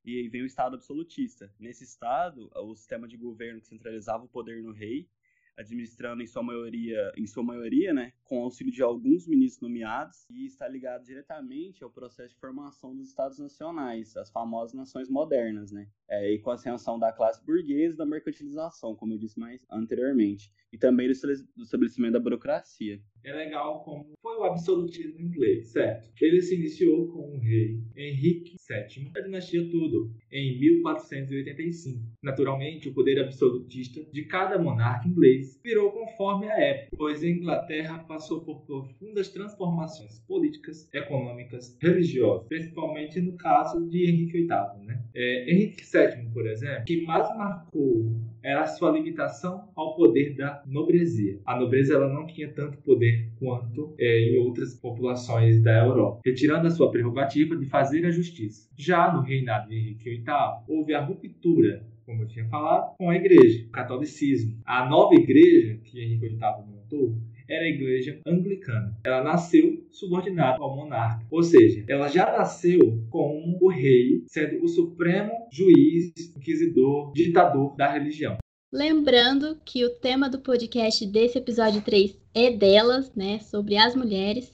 E 0.04 0.16
aí 0.16 0.28
vem 0.28 0.42
o 0.42 0.46
Estado 0.46 0.76
absolutista. 0.76 1.52
Nesse 1.58 1.82
Estado, 1.82 2.48
o 2.54 2.76
sistema 2.76 3.08
de 3.08 3.16
governo 3.16 3.60
que 3.60 3.66
centralizava 3.66 4.24
o 4.24 4.28
poder 4.28 4.62
no 4.62 4.72
rei 4.72 5.08
administrando 5.56 6.22
em 6.22 6.26
sua 6.26 6.42
maioria, 6.42 7.12
em 7.16 7.26
sua 7.26 7.42
maioria, 7.42 7.92
né, 7.92 8.12
com 8.24 8.42
auxílio 8.42 8.72
de 8.72 8.82
alguns 8.82 9.26
ministros 9.26 9.60
nomeados, 9.60 10.26
e 10.30 10.44
está 10.44 10.68
ligado 10.68 11.04
diretamente 11.04 11.82
ao 11.82 11.90
processo 11.90 12.34
de 12.34 12.40
formação 12.40 12.94
dos 12.94 13.08
estados 13.08 13.38
nacionais, 13.38 14.16
as 14.16 14.30
famosas 14.30 14.74
nações 14.74 15.08
modernas, 15.08 15.72
né, 15.72 15.88
é, 16.08 16.32
e 16.32 16.38
com 16.38 16.50
a 16.50 16.54
ascensão 16.54 16.98
da 16.98 17.12
classe 17.12 17.44
burguesa 17.44 17.94
e 17.94 17.98
da 17.98 18.06
mercantilização, 18.06 18.94
como 18.94 19.14
eu 19.14 19.18
disse 19.18 19.38
mais 19.38 19.64
anteriormente, 19.70 20.52
e 20.72 20.78
também 20.78 21.08
do 21.08 21.62
estabelecimento 21.62 22.12
da 22.12 22.20
burocracia. 22.20 23.00
É 23.26 23.32
legal 23.32 23.82
como 23.82 24.06
foi 24.22 24.36
o 24.36 24.44
absolutismo 24.44 25.20
inglês, 25.20 25.66
certo? 25.72 26.08
Ele 26.20 26.40
se 26.40 26.54
iniciou 26.54 27.08
com 27.08 27.34
o 27.34 27.38
rei 27.40 27.76
Henrique 27.96 28.54
VII 28.68 29.10
da 29.10 29.20
dinastia 29.20 29.68
Tudor, 29.68 30.08
em 30.30 30.56
1485. 30.60 31.98
Naturalmente, 32.22 32.88
o 32.88 32.94
poder 32.94 33.18
absolutista 33.18 34.00
de 34.12 34.24
cada 34.26 34.56
monarca 34.60 35.08
inglês 35.08 35.60
virou 35.64 35.90
conforme 35.90 36.48
a 36.48 36.56
época, 36.56 36.96
pois 36.96 37.24
a 37.24 37.28
Inglaterra 37.28 37.98
passou 37.98 38.42
por 38.42 38.60
profundas 38.64 39.28
transformações 39.30 40.20
políticas, 40.20 40.88
econômicas, 40.94 41.76
religiosas, 41.82 42.46
principalmente 42.46 43.20
no 43.20 43.36
caso 43.36 43.88
de 43.88 44.08
Henrique 44.08 44.38
VIII. 44.38 44.86
Né? 44.86 45.02
É, 45.12 45.50
Henrique 45.50 45.82
VII, 45.82 46.30
por 46.32 46.46
exemplo, 46.46 46.84
que 46.84 47.00
mais 47.02 47.28
marcou 47.36 48.06
era 48.46 48.62
a 48.62 48.66
sua 48.66 48.92
limitação 48.92 49.68
ao 49.74 49.96
poder 49.96 50.36
da 50.36 50.62
nobrezia. 50.64 51.40
A 51.44 51.58
nobreza 51.58 51.94
ela 51.94 52.08
não 52.08 52.26
tinha 52.28 52.48
tanto 52.52 52.78
poder 52.78 53.15
quanto 53.38 53.94
é, 53.98 54.30
em 54.30 54.38
outras 54.38 54.74
populações 54.74 55.62
da 55.62 55.84
Europa, 55.84 56.20
retirando 56.24 56.66
a 56.66 56.70
sua 56.70 56.90
prerrogativa 56.90 57.56
de 57.56 57.66
fazer 57.66 58.04
a 58.06 58.10
justiça. 58.10 58.68
Já 58.76 59.12
no 59.12 59.22
reinado 59.22 59.68
de 59.68 59.76
Henrique 59.76 60.10
VIII, 60.10 60.24
houve 60.68 60.94
a 60.94 61.04
ruptura 61.04 61.84
como 62.06 62.22
eu 62.22 62.28
tinha 62.28 62.46
falado, 62.46 62.94
com 62.96 63.10
a 63.10 63.16
igreja, 63.16 63.66
o 63.66 63.70
catolicismo. 63.70 64.56
A 64.64 64.88
nova 64.88 65.14
igreja 65.16 65.80
que 65.82 66.00
Henrique 66.00 66.28
VIII 66.28 66.40
montou 66.70 67.18
era 67.48 67.64
a 67.64 67.68
igreja 67.68 68.20
anglicana. 68.26 68.96
Ela 69.04 69.22
nasceu 69.22 69.84
subordinada 69.90 70.58
ao 70.60 70.74
monarca, 70.74 71.24
ou 71.30 71.42
seja, 71.42 71.84
ela 71.88 72.08
já 72.08 72.26
nasceu 72.26 73.04
com 73.10 73.58
o 73.60 73.68
rei 73.68 74.24
sendo 74.26 74.62
o 74.64 74.68
supremo 74.68 75.32
juiz, 75.52 76.12
inquisidor, 76.36 77.12
ditador 77.12 77.76
da 77.76 77.92
religião. 77.92 78.36
Lembrando 78.76 79.56
que 79.64 79.86
o 79.86 79.88
tema 79.88 80.28
do 80.28 80.38
podcast 80.38 81.06
desse 81.06 81.38
episódio 81.38 81.80
3 81.80 82.14
é 82.34 82.50
delas, 82.50 83.10
né, 83.16 83.38
sobre 83.38 83.74
as 83.74 83.96
mulheres. 83.96 84.52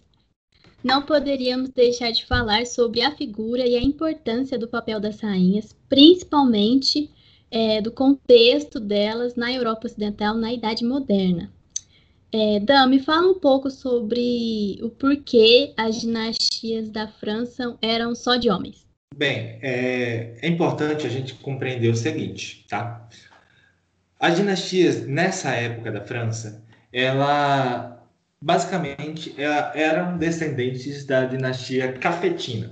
Não 0.81 1.03
poderíamos 1.03 1.71
deixar 1.71 2.13
de 2.13 2.25
falar 2.25 2.65
sobre 2.67 3.03
a 3.03 3.11
figura 3.11 3.67
e 3.67 3.75
a 3.75 3.83
importância 3.83 4.57
do 4.57 4.69
papel 4.69 5.01
das 5.01 5.19
rainhas, 5.19 5.75
principalmente 5.89 7.11
é, 7.51 7.81
do 7.81 7.91
contexto 7.91 8.79
delas 8.79 9.35
na 9.35 9.53
Europa 9.53 9.89
Ocidental 9.89 10.37
na 10.37 10.53
Idade 10.53 10.85
Moderna. 10.85 11.53
É, 12.31 12.61
Dan, 12.61 12.87
me 12.87 13.01
fala 13.01 13.29
um 13.29 13.41
pouco 13.41 13.73
sobre 13.73 14.79
o 14.85 14.89
porquê 14.89 15.75
as 15.77 16.01
dinastias 16.01 16.89
da 16.91 17.09
França 17.09 17.77
eram 17.83 18.15
só 18.15 18.37
de 18.37 18.49
homens. 18.49 18.87
Bem, 19.17 19.59
é, 19.61 20.37
é 20.41 20.49
importante 20.49 21.09
a 21.09 21.11
gente 21.11 21.35
compreender 21.35 21.89
o 21.89 21.97
seguinte, 21.97 22.65
tá? 22.69 23.09
As 24.23 24.37
dinastias 24.37 25.05
nessa 25.05 25.51
época 25.51 25.91
da 25.91 26.01
França, 26.01 26.65
ela 26.93 28.07
basicamente 28.41 29.35
ela, 29.37 29.73
eram 29.75 30.17
descendentes 30.17 31.05
da 31.05 31.25
dinastia 31.25 31.93
cafetina. 31.95 32.71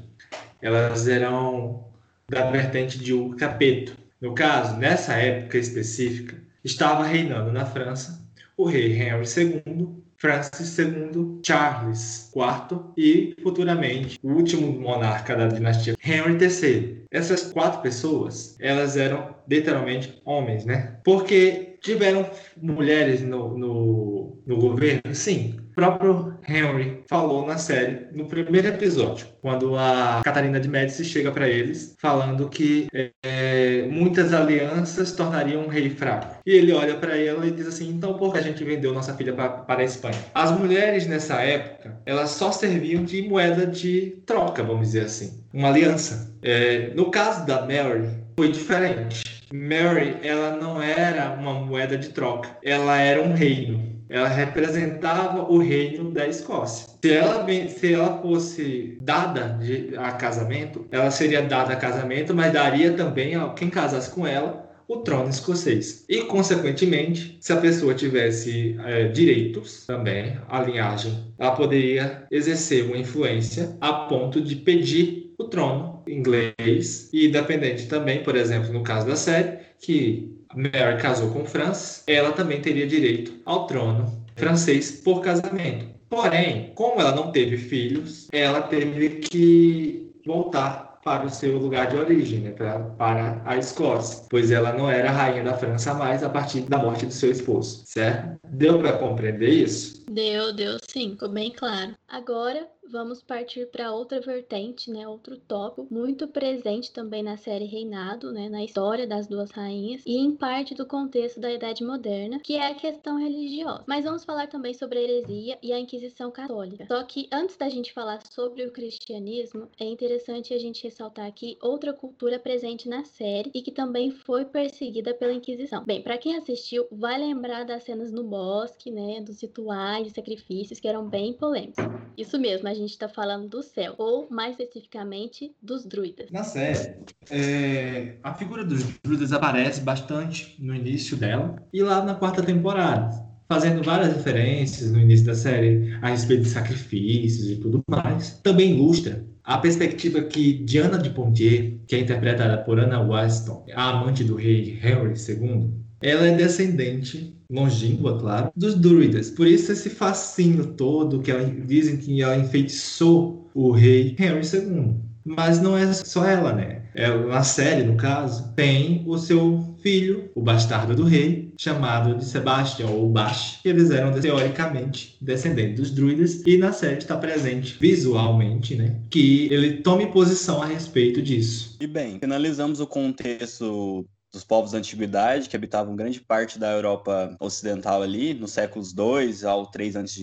Elas 0.62 1.08
eram 1.08 1.88
da 2.28 2.48
vertente 2.52 3.00
de 3.00 3.12
Hugo 3.12 3.34
Capeto. 3.36 3.96
No 4.20 4.32
caso, 4.32 4.76
nessa 4.76 5.14
época 5.14 5.58
específica, 5.58 6.36
estava 6.62 7.02
reinando 7.02 7.50
na 7.50 7.66
França 7.66 8.24
o 8.56 8.64
rei 8.64 8.92
Henry 8.92 9.24
II, 9.36 10.04
Francis 10.20 10.78
II, 10.78 11.40
Charles 11.42 12.30
IV 12.36 12.78
e, 12.96 13.34
futuramente, 13.42 14.18
o 14.22 14.32
último 14.32 14.70
monarca 14.78 15.34
da 15.34 15.48
dinastia, 15.48 15.96
Henry 16.04 16.36
III. 16.38 17.04
Essas 17.10 17.50
quatro 17.50 17.80
pessoas, 17.80 18.54
elas 18.60 18.96
eram 18.96 19.34
literalmente 19.48 20.20
homens, 20.24 20.66
né? 20.66 20.98
Porque 21.02 21.78
tiveram 21.80 22.28
mulheres 22.60 23.22
no, 23.22 23.56
no, 23.56 24.42
no 24.46 24.56
governo? 24.58 25.14
Sim. 25.14 25.59
O 25.70 25.72
próprio 25.72 26.34
Henry 26.48 27.04
falou 27.08 27.46
na 27.46 27.56
série, 27.56 28.08
no 28.12 28.26
primeiro 28.26 28.66
episódio, 28.66 29.28
quando 29.40 29.76
a 29.76 30.20
Catarina 30.24 30.58
de 30.58 30.68
Médici 30.68 31.04
chega 31.04 31.30
para 31.30 31.48
eles 31.48 31.94
falando 32.00 32.48
que 32.48 32.88
é, 33.24 33.86
muitas 33.88 34.34
alianças 34.34 35.12
tornariam 35.12 35.62
um 35.62 35.68
rei 35.68 35.88
fraco. 35.88 36.40
E 36.44 36.50
ele 36.50 36.72
olha 36.72 36.96
para 36.96 37.16
ela 37.16 37.46
e 37.46 37.52
diz 37.52 37.68
assim: 37.68 37.88
então 37.88 38.14
por 38.14 38.32
que 38.32 38.38
a 38.38 38.42
gente 38.42 38.64
vendeu 38.64 38.92
nossa 38.92 39.14
filha 39.14 39.32
pra, 39.32 39.48
para 39.48 39.82
a 39.82 39.84
Espanha? 39.84 40.18
As 40.34 40.50
mulheres 40.50 41.06
nessa 41.06 41.40
época, 41.40 42.00
elas 42.04 42.30
só 42.30 42.50
serviam 42.50 43.04
de 43.04 43.22
moeda 43.22 43.64
de 43.64 44.22
troca, 44.26 44.64
vamos 44.64 44.88
dizer 44.88 45.04
assim, 45.04 45.44
uma 45.54 45.68
aliança. 45.68 46.34
É, 46.42 46.92
no 46.94 47.12
caso 47.12 47.46
da 47.46 47.60
Mary, 47.60 48.08
foi 48.36 48.50
diferente 48.50 49.22
Mary, 49.52 50.16
ela 50.22 50.56
não 50.56 50.80
era 50.80 51.32
uma 51.32 51.54
moeda 51.54 51.98
de 51.98 52.10
troca, 52.10 52.56
ela 52.62 52.96
era 52.98 53.20
um 53.20 53.34
reino. 53.34 53.99
Ela 54.10 54.28
representava 54.28 55.50
o 55.50 55.58
reino 55.58 56.10
da 56.10 56.26
Escócia. 56.26 56.88
Se 57.00 57.12
ela, 57.12 57.46
se 57.68 57.94
ela 57.94 58.20
fosse 58.20 58.98
dada 59.00 59.58
a 59.96 60.12
casamento, 60.12 60.86
ela 60.90 61.10
seria 61.10 61.42
dada 61.42 61.72
a 61.72 61.76
casamento, 61.76 62.34
mas 62.34 62.52
daria 62.52 62.92
também 62.92 63.36
a 63.36 63.48
quem 63.50 63.70
casasse 63.70 64.10
com 64.10 64.26
ela 64.26 64.68
o 64.88 64.96
trono 64.98 65.30
escocês. 65.30 66.04
E, 66.08 66.22
consequentemente, 66.22 67.38
se 67.40 67.52
a 67.52 67.56
pessoa 67.58 67.94
tivesse 67.94 68.76
é, 68.84 69.06
direitos 69.06 69.86
também, 69.86 70.36
a 70.48 70.60
linhagem, 70.60 71.32
ela 71.38 71.52
poderia 71.52 72.24
exercer 72.28 72.84
uma 72.84 72.98
influência 72.98 73.76
a 73.80 73.92
ponto 73.92 74.40
de 74.40 74.56
pedir 74.56 75.32
o 75.38 75.44
trono 75.44 76.02
inglês 76.08 77.08
e 77.12 77.28
independente 77.28 77.86
também, 77.86 78.24
por 78.24 78.34
exemplo, 78.34 78.72
no 78.72 78.82
caso 78.82 79.06
da 79.06 79.14
série, 79.14 79.58
que 79.80 80.39
Mary 80.54 81.00
casou 81.00 81.30
com 81.30 81.44
Francis, 81.44 82.02
ela 82.06 82.32
também 82.32 82.60
teria 82.60 82.86
direito 82.86 83.40
ao 83.44 83.66
trono 83.66 84.20
francês 84.36 84.90
por 84.90 85.20
casamento. 85.20 85.86
Porém, 86.08 86.72
como 86.74 87.00
ela 87.00 87.14
não 87.14 87.30
teve 87.30 87.56
filhos, 87.56 88.28
ela 88.32 88.62
teve 88.62 89.20
que 89.20 90.10
voltar 90.26 90.90
para 91.04 91.26
o 91.26 91.30
seu 91.30 91.56
lugar 91.56 91.86
de 91.86 91.96
origem, 91.96 92.40
né, 92.40 92.50
para 92.50 93.40
a 93.44 93.56
Escócia, 93.56 94.26
pois 94.28 94.50
ela 94.50 94.72
não 94.72 94.90
era 94.90 95.10
rainha 95.10 95.42
da 95.42 95.56
França 95.56 95.94
mais 95.94 96.22
a 96.22 96.28
partir 96.28 96.60
da 96.62 96.78
morte 96.78 97.06
do 97.06 97.12
seu 97.12 97.30
esposo, 97.30 97.84
certo? 97.86 98.38
Deu 98.48 98.78
para 98.78 98.98
compreender 98.98 99.48
isso? 99.48 100.04
Deu, 100.10 100.52
deu 100.52 100.78
sim, 100.86 101.12
ficou 101.12 101.30
bem 101.30 101.52
claro. 101.52 101.94
Agora 102.06 102.66
vamos 102.90 103.22
partir 103.22 103.70
para 103.70 103.92
outra 103.92 104.20
vertente, 104.20 104.90
né, 104.90 105.06
outro 105.06 105.36
tópico 105.36 105.86
muito 105.90 106.26
presente 106.26 106.92
também 106.92 107.22
na 107.22 107.36
série 107.36 107.64
Reinado, 107.64 108.32
né, 108.32 108.48
na 108.48 108.64
história 108.64 109.06
das 109.06 109.26
duas 109.26 109.50
rainhas 109.50 110.02
e 110.04 110.16
em 110.16 110.34
parte 110.34 110.74
do 110.74 110.84
contexto 110.84 111.40
da 111.40 111.52
Idade 111.52 111.84
Moderna, 111.84 112.40
que 112.40 112.56
é 112.56 112.66
a 112.66 112.74
questão 112.74 113.18
religiosa. 113.18 113.84
Mas 113.86 114.04
vamos 114.04 114.24
falar 114.24 114.48
também 114.48 114.74
sobre 114.74 114.98
a 114.98 115.02
heresia 115.02 115.58
e 115.62 115.72
a 115.72 115.78
Inquisição 115.78 116.30
Católica. 116.30 116.86
Só 116.86 117.02
que 117.04 117.28
antes 117.32 117.56
da 117.56 117.68
gente 117.68 117.92
falar 117.92 118.20
sobre 118.30 118.64
o 118.64 118.72
cristianismo, 118.72 119.68
é 119.78 119.84
interessante 119.84 120.52
a 120.52 120.58
gente 120.58 120.82
ressaltar 120.82 121.26
aqui 121.26 121.56
outra 121.62 121.92
cultura 121.92 122.38
presente 122.38 122.88
na 122.88 123.04
série 123.04 123.50
e 123.54 123.62
que 123.62 123.70
também 123.70 124.10
foi 124.10 124.44
perseguida 124.44 125.14
pela 125.14 125.32
Inquisição. 125.32 125.84
Bem, 125.84 126.02
para 126.02 126.18
quem 126.18 126.36
assistiu, 126.36 126.86
vai 126.90 127.18
lembrar 127.18 127.64
das 127.64 127.84
cenas 127.84 128.10
no 128.10 128.24
bosque, 128.24 128.90
né, 128.90 129.20
dos 129.20 129.40
rituais 129.40 130.12
sacrifícios 130.12 130.80
que 130.80 130.88
eram 130.88 131.08
bem 131.08 131.32
polêmicos. 131.32 131.84
Isso 132.16 132.38
mesmo, 132.38 132.68
a 132.68 132.74
gente 132.80 132.90
está 132.90 133.08
falando 133.08 133.48
do 133.48 133.62
céu, 133.62 133.94
ou 133.98 134.28
mais 134.30 134.52
especificamente 134.52 135.54
dos 135.62 135.84
druidas. 135.84 136.30
Na 136.30 136.42
série, 136.42 136.96
é, 137.30 138.16
a 138.22 138.34
figura 138.34 138.64
dos 138.64 138.82
druidas 139.02 139.32
aparece 139.32 139.80
bastante 139.80 140.56
no 140.58 140.74
início 140.74 141.16
dela 141.16 141.62
e 141.72 141.82
lá 141.82 142.04
na 142.04 142.14
quarta 142.14 142.42
temporada, 142.42 143.10
fazendo 143.48 143.82
várias 143.82 144.14
referências 144.14 144.90
no 144.90 145.00
início 145.00 145.26
da 145.26 145.34
série 145.34 145.94
a 146.02 146.08
respeito 146.08 146.42
de 146.44 146.50
sacrifícios 146.50 147.48
e 147.48 147.56
tudo 147.56 147.82
mais. 147.88 148.40
Também 148.42 148.72
ilustra 148.72 149.24
a 149.44 149.58
perspectiva 149.58 150.22
que 150.22 150.52
Diana 150.64 150.98
de 150.98 151.10
Pontier, 151.10 151.78
que 151.86 151.96
é 151.96 152.00
interpretada 152.00 152.58
por 152.58 152.78
Anna 152.78 153.00
Weston, 153.00 153.66
a 153.74 153.90
amante 153.90 154.22
do 154.22 154.36
rei 154.36 154.78
Henry 154.82 155.14
II, 155.16 155.70
ela 156.02 156.26
é 156.26 156.36
descendente 156.36 157.39
longínqua, 157.50 158.18
claro, 158.18 158.52
dos 158.56 158.74
druidas. 158.74 159.30
Por 159.30 159.46
isso 159.46 159.72
esse 159.72 159.90
fascínio 159.90 160.66
todo 160.66 161.20
que 161.20 161.30
ela, 161.30 161.44
dizem 161.44 161.96
que 161.96 162.22
ela 162.22 162.36
enfeitiçou 162.36 163.50
o 163.54 163.70
rei 163.72 164.16
Henry 164.18 164.42
II. 164.42 164.94
Mas 165.24 165.60
não 165.60 165.76
é 165.76 165.92
só 165.92 166.24
ela, 166.24 166.52
né? 166.52 166.80
É, 166.94 167.08
na 167.26 167.42
série, 167.42 167.84
no 167.84 167.96
caso, 167.96 168.52
tem 168.54 169.04
o 169.06 169.16
seu 169.16 169.76
filho, 169.80 170.30
o 170.34 170.40
bastardo 170.40 170.94
do 170.94 171.04
rei, 171.04 171.52
chamado 171.56 172.16
de 172.16 172.24
Sebastian 172.24 172.88
ou 172.88 173.08
Bash. 173.08 173.60
Eles 173.64 173.90
eram 173.90 174.12
teoricamente 174.18 175.16
descendentes 175.20 175.76
dos 175.76 175.90
druidas 175.90 176.42
e 176.46 176.56
na 176.56 176.72
série 176.72 176.98
está 176.98 177.16
presente 177.16 177.76
visualmente, 177.80 178.74
né, 178.74 178.96
que 179.08 179.48
ele 179.52 179.74
tome 179.78 180.06
posição 180.06 180.62
a 180.62 180.66
respeito 180.66 181.22
disso. 181.22 181.76
E 181.80 181.86
bem, 181.86 182.18
finalizamos 182.18 182.80
o 182.80 182.86
contexto 182.86 184.04
dos 184.32 184.44
povos 184.44 184.72
da 184.72 184.78
antiguidade 184.78 185.48
que 185.48 185.56
habitavam 185.56 185.96
grande 185.96 186.20
parte 186.20 186.58
da 186.58 186.72
Europa 186.72 187.36
ocidental 187.40 188.02
ali, 188.02 188.34
nos 188.34 188.52
séculos 188.52 188.92
2 188.92 189.44
ao 189.44 189.66
3 189.66 189.96
a.C., 189.96 190.20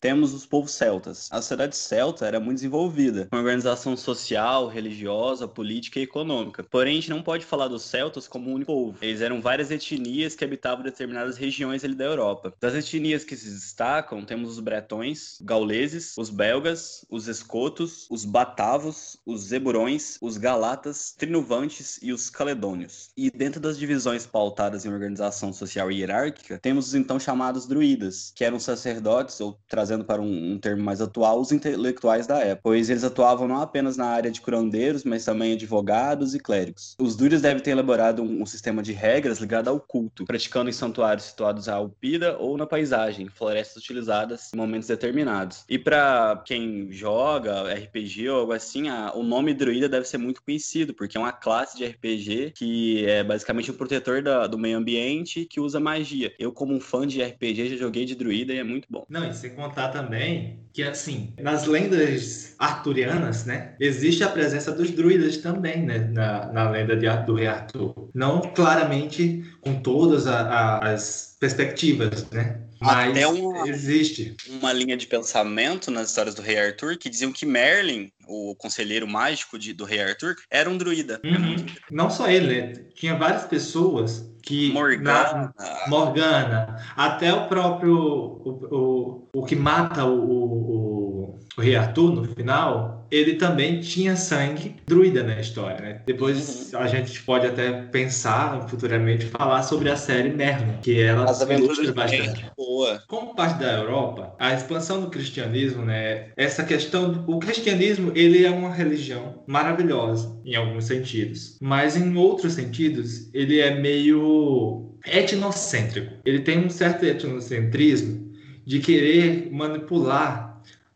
temos 0.00 0.32
os 0.32 0.46
povos 0.46 0.72
celtas. 0.72 1.28
A 1.30 1.40
sociedade 1.40 1.76
celta 1.76 2.26
era 2.26 2.40
muito 2.40 2.56
desenvolvida, 2.56 3.28
com 3.30 3.36
organização 3.36 3.96
social, 3.96 4.68
religiosa, 4.68 5.46
política 5.46 5.98
e 5.98 6.02
econômica. 6.02 6.64
Porém, 6.70 6.92
a 6.92 6.96
gente 6.96 7.10
não 7.10 7.22
pode 7.22 7.44
falar 7.44 7.68
dos 7.68 7.82
celtas 7.82 8.26
como 8.26 8.50
um 8.50 8.54
único 8.54 8.72
povo. 8.72 8.98
Eles 9.00 9.20
eram 9.20 9.40
várias 9.40 9.70
etnias 9.70 10.34
que 10.34 10.44
habitavam 10.44 10.82
determinadas 10.82 11.36
regiões 11.36 11.84
ali 11.84 11.94
da 11.94 12.04
Europa. 12.04 12.54
Das 12.60 12.74
etnias 12.74 13.24
que 13.24 13.36
se 13.36 13.50
destacam, 13.50 14.24
temos 14.24 14.50
os 14.50 14.60
bretões, 14.60 15.38
gauleses, 15.42 16.14
os 16.16 16.30
belgas, 16.30 17.04
os 17.10 17.28
escotos, 17.28 18.06
os 18.10 18.24
batavos, 18.24 19.18
os 19.26 19.42
zeburões, 19.42 20.18
os 20.20 20.36
galatas, 20.36 21.14
trinuvantes 21.16 21.98
e 22.02 22.12
os 22.12 22.30
caledônios. 22.30 23.10
E 23.16 23.30
dentro 23.50 23.60
das 23.60 23.76
divisões 23.76 24.24
pautadas 24.24 24.84
em 24.84 24.92
organização 24.92 25.52
social 25.52 25.90
e 25.90 25.98
hierárquica, 25.98 26.56
temos 26.62 26.86
os 26.86 26.94
então 26.94 27.18
chamados 27.18 27.66
druidas, 27.66 28.32
que 28.32 28.44
eram 28.44 28.60
sacerdotes, 28.60 29.40
ou 29.40 29.58
trazendo 29.66 30.04
para 30.04 30.22
um, 30.22 30.52
um 30.52 30.58
termo 30.58 30.84
mais 30.84 31.00
atual, 31.00 31.40
os 31.40 31.50
intelectuais 31.50 32.28
da 32.28 32.38
época, 32.38 32.60
pois 32.62 32.88
eles 32.88 33.02
atuavam 33.02 33.48
não 33.48 33.60
apenas 33.60 33.96
na 33.96 34.06
área 34.06 34.30
de 34.30 34.40
curandeiros, 34.40 35.02
mas 35.02 35.24
também 35.24 35.54
advogados 35.54 36.32
e 36.32 36.38
clérigos. 36.38 36.94
Os 37.00 37.16
druidas 37.16 37.42
devem 37.42 37.60
ter 37.60 37.72
elaborado 37.72 38.22
um, 38.22 38.42
um 38.42 38.46
sistema 38.46 38.84
de 38.84 38.92
regras 38.92 39.40
ligado 39.40 39.66
ao 39.66 39.80
culto, 39.80 40.24
praticando 40.26 40.70
em 40.70 40.72
santuários 40.72 41.24
situados 41.24 41.68
à 41.68 41.74
alpida 41.74 42.36
ou 42.38 42.56
na 42.56 42.66
paisagem, 42.68 43.28
florestas 43.28 43.82
utilizadas 43.82 44.52
em 44.54 44.56
momentos 44.56 44.86
determinados. 44.86 45.64
E 45.68 45.76
para 45.76 46.40
quem 46.46 46.92
joga 46.92 47.64
RPG 47.74 48.28
ou 48.28 48.40
algo 48.40 48.52
assim, 48.52 48.88
a, 48.88 49.12
o 49.12 49.24
nome 49.24 49.52
druida 49.52 49.88
deve 49.88 50.06
ser 50.06 50.18
muito 50.18 50.40
conhecido, 50.40 50.94
porque 50.94 51.16
é 51.16 51.20
uma 51.20 51.32
classe 51.32 51.76
de 51.76 51.84
RPG 51.84 52.52
que 52.54 53.04
é 53.06 53.24
basicamente 53.40 53.70
um 53.70 53.74
protetor 53.74 54.22
da, 54.22 54.46
do 54.46 54.58
meio 54.58 54.76
ambiente 54.76 55.46
que 55.46 55.58
usa 55.58 55.80
magia. 55.80 56.32
Eu, 56.38 56.52
como 56.52 56.74
um 56.74 56.80
fã 56.80 57.06
de 57.06 57.22
RPG, 57.22 57.70
já 57.70 57.76
joguei 57.76 58.04
de 58.04 58.14
druida 58.14 58.52
e 58.52 58.58
é 58.58 58.64
muito 58.64 58.86
bom. 58.90 59.04
Não, 59.08 59.28
e 59.28 59.34
sem 59.34 59.50
contar 59.50 59.88
também 59.88 60.60
que, 60.72 60.82
assim, 60.82 61.32
nas 61.40 61.66
lendas 61.66 62.54
arturianas, 62.58 63.46
né, 63.46 63.74
existe 63.80 64.22
a 64.22 64.28
presença 64.28 64.70
dos 64.72 64.90
druidas 64.90 65.38
também, 65.38 65.82
né, 65.82 65.98
na, 66.12 66.52
na 66.52 66.70
lenda 66.70 66.94
de, 66.94 67.06
do 67.24 67.34
rei 67.34 67.46
Arthur. 67.46 68.10
Não 68.14 68.40
claramente 68.40 69.42
com 69.60 69.80
todas 69.80 70.26
a, 70.26 70.40
a, 70.42 70.92
as 70.92 71.36
perspectivas, 71.40 72.30
né? 72.30 72.60
Mas 72.80 73.10
Até 73.10 73.26
uma, 73.26 73.68
existe. 73.68 74.34
uma 74.48 74.72
linha 74.72 74.96
de 74.96 75.06
pensamento 75.06 75.90
nas 75.90 76.08
histórias 76.08 76.34
do 76.34 76.40
rei 76.40 76.58
Arthur 76.58 76.96
que 76.96 77.10
diziam 77.10 77.30
que 77.30 77.44
Merlin, 77.44 78.10
o 78.26 78.54
conselheiro 78.56 79.06
mágico 79.06 79.58
de, 79.58 79.74
do 79.74 79.84
rei 79.84 80.02
Arthur, 80.02 80.36
era 80.50 80.70
um 80.70 80.78
druida. 80.78 81.20
Uhum. 81.22 81.66
Não 81.90 82.08
só 82.08 82.28
ele, 82.28 82.62
né? 82.62 82.72
Tinha 82.94 83.16
várias 83.16 83.44
pessoas 83.44 84.30
que 84.42 84.72
Morgana. 84.72 85.52
Na, 85.58 85.88
Morgana, 85.88 86.76
até 86.96 87.32
o 87.32 87.46
próprio 87.48 87.96
o, 87.96 89.28
o, 89.32 89.40
o 89.40 89.44
que 89.44 89.54
mata 89.54 90.04
o, 90.04 90.18
o, 90.18 91.38
o, 91.56 91.60
rei 91.60 91.76
Arthur 91.76 92.12
no 92.12 92.24
final, 92.34 92.99
ele 93.10 93.34
também 93.34 93.80
tinha 93.80 94.16
sangue 94.16 94.76
druida 94.86 95.22
na 95.22 95.40
história, 95.40 95.80
né? 95.80 96.02
Depois 96.06 96.72
Uhum. 96.72 96.80
a 96.80 96.86
gente 96.86 97.22
pode 97.22 97.46
até 97.46 97.70
pensar 97.72 98.68
futuramente 98.68 99.26
falar 99.26 99.62
sobre 99.62 99.90
a 99.90 99.96
série 99.96 100.30
Merlin, 100.30 100.74
que 100.82 101.00
ela 101.00 101.24
As 101.24 101.40
ilustra 101.40 101.92
bastante. 101.92 102.46
boa. 102.56 103.02
Como 103.08 103.34
parte 103.34 103.58
da 103.60 103.72
Europa, 103.78 104.34
a 104.38 104.54
expansão 104.54 105.00
do 105.00 105.08
cristianismo, 105.10 105.84
né, 105.84 106.28
essa 106.36 106.64
questão, 106.64 107.24
o 107.26 107.38
cristianismo, 107.38 108.12
ele 108.14 108.44
é 108.44 108.50
uma 108.50 108.72
religião 108.72 109.42
maravilhosa 109.46 110.40
em 110.44 110.54
alguns 110.54 110.84
sentidos, 110.84 111.56
mas 111.60 111.96
em 111.96 112.16
outros 112.16 112.52
sentidos, 112.54 113.28
ele 113.34 113.60
é 113.60 113.74
meio 113.74 114.94
etnocêntrico. 115.06 116.14
Ele 116.24 116.40
tem 116.40 116.58
um 116.64 116.70
certo 116.70 117.04
etnocentrismo 117.04 118.30
de 118.66 118.78
querer 118.78 119.48
manipular 119.52 120.49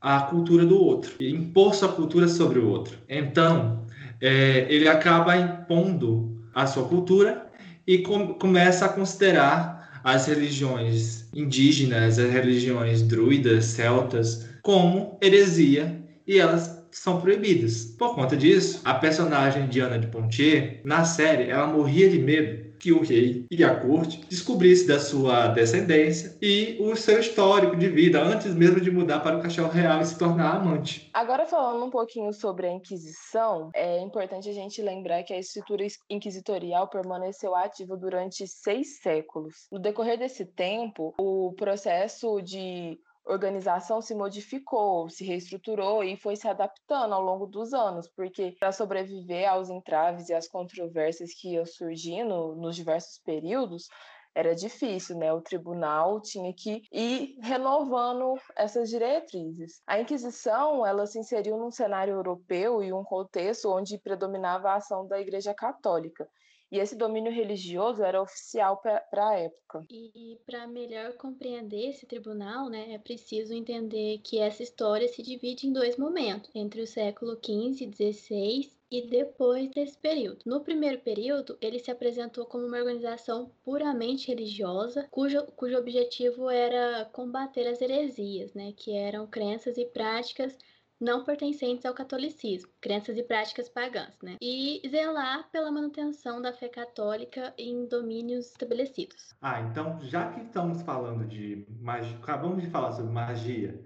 a 0.05 0.21
cultura 0.21 0.67
do 0.67 0.79
outro, 0.79 1.15
impor 1.19 1.75
sua 1.75 1.89
cultura 1.89 2.29
sobre 2.29 2.59
o 2.59 2.69
outro. 2.69 2.99
Então, 3.09 3.87
é, 4.21 4.67
ele 4.69 4.87
acaba 4.87 5.35
impondo 5.35 6.37
a 6.55 6.67
sua 6.67 6.85
cultura 6.85 7.47
e 7.87 7.99
com- 7.99 8.35
começa 8.35 8.85
a 8.85 8.89
considerar 8.91 10.01
as 10.05 10.27
religiões 10.27 11.27
indígenas, 11.35 12.19
as 12.19 12.31
religiões 12.31 13.01
druidas, 13.01 13.65
celtas, 13.65 14.47
como 14.63 15.19
heresia 15.23 15.99
e 16.27 16.39
elas 16.39 16.85
são 16.91 17.19
proibidas. 17.21 17.87
Por 17.99 18.15
conta 18.15 18.37
disso, 18.37 18.83
a 18.85 18.93
personagem 18.93 19.69
Diana 19.69 19.99
de 19.99 20.07
Pontier, 20.09 20.83
na 20.85 21.05
série, 21.07 21.51
ela 21.51 21.67
morria 21.67 22.11
de 22.11 22.19
medo 22.19 22.74
que 22.85 22.93
o 22.93 23.01
rei 23.01 23.47
e 23.51 23.65
a 23.65 23.75
corte 23.81 24.21
descobrisse 24.29 24.87
da 24.87 25.01
sua 25.01 25.49
descendência 25.49 26.37
e 26.43 26.77
o 26.79 26.95
seu 26.95 27.19
histórico 27.19 27.75
de 27.77 27.89
vida 27.89 28.23
antes 28.23 28.55
mesmo 28.55 28.79
de 28.79 28.91
mudar 28.91 29.21
para 29.21 29.39
o 29.39 29.41
castelo 29.41 29.69
real 29.69 30.03
e 30.03 30.05
se 30.05 30.19
tornar 30.19 30.57
amante. 30.57 31.11
Agora, 31.15 31.47
falando 31.47 31.83
um 31.83 31.89
pouquinho 31.89 32.31
sobre 32.35 32.67
a 32.67 32.73
Inquisição, 32.73 33.71
é 33.75 34.03
importante 34.03 34.51
a 34.51 34.53
gente 34.53 34.83
lembrar 34.83 35.23
que 35.23 35.33
a 35.33 35.39
estrutura 35.39 35.87
inquisitorial 36.11 36.87
permaneceu 36.89 37.55
ativa 37.55 37.97
durante 37.97 38.47
seis 38.47 39.01
séculos. 39.01 39.67
No 39.73 39.79
decorrer 39.79 40.19
desse 40.19 40.45
tempo, 40.45 41.15
o 41.19 41.55
processo 41.57 42.43
de 42.43 42.99
organização 43.25 44.01
se 44.03 44.15
modificou, 44.15 45.09
se 45.09 45.25
reestruturou 45.25 46.05
e 46.05 46.17
foi 46.17 46.37
se 46.37 46.47
adaptando 46.47 47.15
ao 47.15 47.23
longo 47.23 47.47
dos 47.47 47.73
anos, 47.73 48.09
porque 48.15 48.55
para 48.59 48.73
sobreviver 48.73 49.49
aos 49.49 49.71
entraves 49.71 50.29
e 50.29 50.35
às 50.35 50.47
controvérsias 50.47 51.31
que 51.35 51.55
iam 51.55 51.65
surgindo 51.65 52.55
nos 52.55 52.77
diversos 52.77 53.19
períodos, 53.19 53.89
era 54.35 54.55
difícil, 54.55 55.17
né? 55.17 55.33
O 55.33 55.41
tribunal 55.41 56.21
tinha 56.21 56.53
que 56.53 56.83
ir 56.93 57.39
renovando 57.41 58.35
essas 58.57 58.91
diretrizes. 58.91 59.81
A 59.87 60.01
Inquisição, 60.01 60.85
ela 60.85 61.07
se 61.07 61.19
inseriu 61.19 61.57
num 61.57 61.71
cenário 61.71 62.15
europeu 62.15 62.83
e 62.83 62.93
um 62.93 63.05
contexto 63.05 63.71
onde 63.71 63.97
predominava 63.97 64.71
a 64.71 64.77
ação 64.77 65.07
da 65.07 65.21
Igreja 65.21 65.55
Católica. 65.55 66.29
E 66.75 66.79
esse 66.81 66.97
domínio 66.97 67.31
religioso 67.31 68.03
era 68.03 68.21
oficial 68.21 68.79
para 68.79 69.07
a 69.13 69.39
época. 69.39 69.87
E 69.89 70.41
para 70.45 70.67
melhor 70.67 71.13
compreender 71.13 71.91
esse 71.91 72.05
tribunal, 72.05 72.69
né, 72.69 72.95
é 72.95 72.99
preciso 72.99 73.55
entender 73.55 74.19
que 74.25 74.41
essa 74.41 74.61
história 74.61 75.07
se 75.07 75.23
divide 75.23 75.69
em 75.69 75.73
dois 75.73 75.97
momentos, 75.97 76.51
entre 76.53 76.83
o 76.83 76.87
século 76.87 77.37
XV 77.37 77.85
e 77.85 78.13
XVI 78.13 78.73
e 78.91 79.03
depois 79.03 79.71
desse 79.71 79.97
período. 79.97 80.41
No 80.45 80.63
primeiro 80.63 80.99
período, 80.99 81.57
ele 81.61 81.79
se 81.79 81.93
apresentou 81.93 82.45
como 82.45 82.67
uma 82.67 82.79
organização 82.79 83.53
puramente 83.63 84.27
religiosa, 84.27 85.07
cujo, 85.13 85.45
cujo 85.55 85.79
objetivo 85.79 86.51
era 86.51 87.05
combater 87.13 87.69
as 87.69 87.81
heresias, 87.81 88.53
né, 88.53 88.73
que 88.77 88.97
eram 88.97 89.29
crenças 89.29 89.79
e 89.79 89.85
práticas 89.85 90.59
não 91.01 91.25
pertencentes 91.25 91.85
ao 91.85 91.95
catolicismo, 91.95 92.71
crenças 92.81 93.17
e 93.17 93.23
práticas 93.23 93.69
pagãs, 93.69 94.17
né? 94.23 94.37
E 94.41 94.81
zelar 94.89 95.51
pela 95.51 95.71
manutenção 95.71 96.41
da 96.41 96.53
fé 96.53 96.69
católica 96.69 97.53
em 97.59 97.87
domínios 97.87 98.47
estabelecidos. 98.47 99.35
Ah, 99.41 99.61
então 99.61 100.01
já 100.03 100.31
que 100.31 100.41
estamos 100.41 100.83
falando 100.83 101.27
de 101.27 101.67
magia, 101.81 102.17
acabamos 102.17 102.63
de 102.63 102.71
falar 102.71 102.93
sobre 102.93 103.13
magia, 103.13 103.81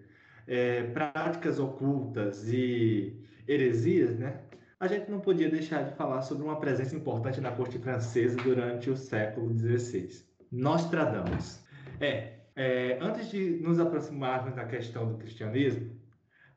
é, 0.47 0.83
práticas 0.85 1.59
ocultas 1.59 2.49
e 2.49 3.17
heresias, 3.47 4.19
né? 4.19 4.41
A 4.81 4.87
gente 4.87 5.11
não 5.11 5.19
podia 5.19 5.51
deixar 5.51 5.83
de 5.83 5.97
falar 5.97 6.23
sobre 6.23 6.45
uma 6.45 6.61
presença 6.61 6.95
importante 6.95 7.41
na 7.41 7.51
corte 7.51 7.79
francesa 7.79 8.37
durante 8.37 8.89
o 8.89 8.97
século 8.97 9.53
XVI. 9.53 10.25
Nostradamus. 10.53 11.61
É, 12.01 12.35
é, 12.55 12.97
antes 13.01 13.29
de 13.29 13.59
nos 13.61 13.81
aproximarmos 13.81 14.55
da 14.55 14.65
questão 14.65 15.09
do 15.09 15.19
cristianismo, 15.19 15.98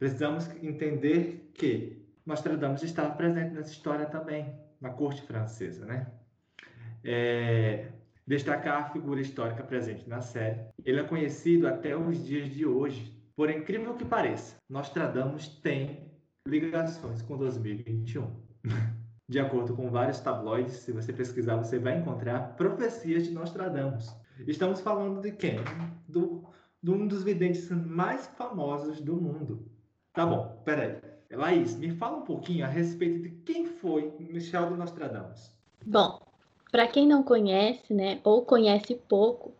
precisamos 0.01 0.49
entender 0.63 1.51
que 1.53 2.03
Nostradamus 2.25 2.81
estava 2.81 3.13
presente 3.13 3.53
nessa 3.53 3.71
história 3.71 4.07
também, 4.07 4.51
na 4.81 4.89
corte 4.89 5.21
francesa, 5.21 5.85
né? 5.85 6.07
É, 7.03 7.91
destacar 8.25 8.81
a 8.81 8.89
figura 8.89 9.21
histórica 9.21 9.61
presente 9.61 10.09
na 10.09 10.19
série. 10.19 10.59
Ele 10.83 11.01
é 11.01 11.03
conhecido 11.03 11.67
até 11.67 11.95
os 11.95 12.25
dias 12.25 12.49
de 12.49 12.65
hoje. 12.65 13.15
Por 13.35 13.51
incrível 13.51 13.93
que 13.93 14.03
pareça, 14.03 14.55
Nostradamus 14.67 15.47
tem 15.47 16.11
ligações 16.47 17.21
com 17.21 17.37
2021. 17.37 18.27
De 19.29 19.39
acordo 19.39 19.75
com 19.75 19.87
vários 19.91 20.19
tabloides, 20.19 20.77
se 20.77 20.91
você 20.91 21.13
pesquisar, 21.13 21.57
você 21.57 21.77
vai 21.77 21.99
encontrar 21.99 22.55
profecias 22.55 23.25
de 23.25 23.31
Nostradamus. 23.31 24.09
Estamos 24.47 24.81
falando 24.81 25.21
de 25.21 25.31
quem? 25.31 25.59
Do, 26.09 26.49
de 26.81 26.89
um 26.89 27.07
dos 27.07 27.23
videntes 27.23 27.69
mais 27.69 28.25
famosos 28.35 28.99
do 28.99 29.15
mundo. 29.15 29.70
Tá 30.13 30.25
bom, 30.25 30.61
peraí. 30.65 30.97
Laís, 31.31 31.77
me 31.77 31.91
fala 31.91 32.17
um 32.17 32.25
pouquinho 32.25 32.65
a 32.65 32.67
respeito 32.67 33.21
de 33.21 33.29
quem 33.45 33.65
foi 33.65 34.13
Michel 34.19 34.69
de 34.69 34.75
Nostradamus. 34.75 35.51
Bom, 35.85 36.19
para 36.69 36.87
quem 36.87 37.07
não 37.07 37.23
conhece, 37.23 37.93
né, 37.93 38.19
ou 38.23 38.43
conhece 38.43 38.95
pouco, 38.95 39.53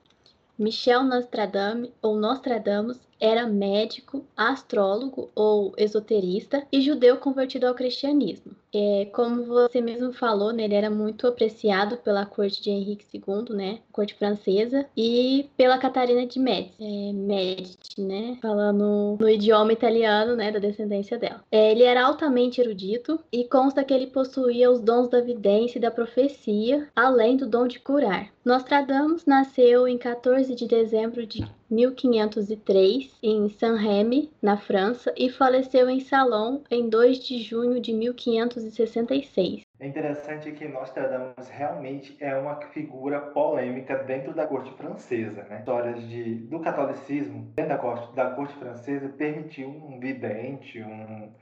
Michel 0.57 1.03
Nostradamus 1.03 1.89
ou 2.01 2.17
Nostradamus 2.17 2.99
era 3.19 3.47
médico, 3.47 4.25
astrólogo 4.35 5.29
ou 5.33 5.73
esoterista 5.77 6.67
e 6.71 6.81
judeu 6.81 7.17
convertido 7.17 7.67
ao 7.67 7.73
cristianismo. 7.73 8.55
É, 8.73 9.05
como 9.13 9.43
você 9.43 9.81
mesmo 9.81 10.13
falou, 10.13 10.53
né, 10.53 10.63
ele 10.63 10.75
era 10.75 10.89
muito 10.89 11.27
apreciado 11.27 11.97
pela 11.97 12.25
corte 12.25 12.61
de 12.61 12.69
Henrique 12.69 13.05
II, 13.13 13.55
né, 13.55 13.79
corte 13.91 14.13
francesa, 14.15 14.85
e 14.95 15.49
pela 15.57 15.77
Catarina 15.77 16.25
de 16.25 16.39
Médici, 16.39 16.75
é, 16.79 18.01
né, 18.01 18.37
falando 18.41 19.17
no 19.19 19.29
idioma 19.29 19.73
italiano, 19.73 20.35
né, 20.35 20.51
da 20.51 20.59
descendência 20.59 21.17
dela. 21.17 21.43
É, 21.51 21.71
ele 21.71 21.83
era 21.83 22.05
altamente 22.05 22.61
erudito 22.61 23.19
e 23.31 23.43
consta 23.43 23.83
que 23.83 23.93
ele 23.93 24.07
possuía 24.07 24.71
os 24.71 24.79
dons 24.79 25.09
da 25.09 25.21
vidência 25.21 25.77
e 25.77 25.81
da 25.81 25.91
profecia, 25.91 26.87
além 26.95 27.35
do 27.35 27.47
dom 27.47 27.67
de 27.67 27.79
curar. 27.79 28.29
Nostradamus 28.43 29.25
nasceu 29.25 29.87
em 29.87 29.97
14 29.97 30.55
de 30.55 30.67
dezembro 30.67 31.25
de 31.25 31.45
1503 31.71 33.17
em 33.23 33.49
Saint-Rémy, 33.49 34.29
na 34.41 34.57
França, 34.57 35.13
e 35.17 35.29
faleceu 35.29 35.89
em 35.89 36.01
Salon 36.01 36.61
em 36.69 36.89
2 36.89 37.19
de 37.19 37.41
junho 37.41 37.79
de 37.79 37.93
1566. 37.93 39.61
É 39.79 39.87
interessante 39.87 40.51
que 40.51 40.67
Nostradamus 40.67 41.49
realmente 41.49 42.15
é 42.19 42.35
uma 42.35 42.55
figura 42.67 43.19
polêmica 43.19 43.95
dentro 44.03 44.33
da 44.33 44.45
corte 44.45 44.71
francesa, 44.73 45.43
né? 45.43 45.59
Histórias 45.59 46.07
de, 46.07 46.35
do 46.35 46.59
catolicismo 46.59 47.51
dentro 47.55 47.69
da 47.69 47.77
corte, 47.77 48.15
da 48.15 48.29
corte 48.31 48.53
francesa 48.55 49.09
permitiu 49.09 49.69
um 49.69 49.99
vidente, 49.99 50.83
um 50.83 51.33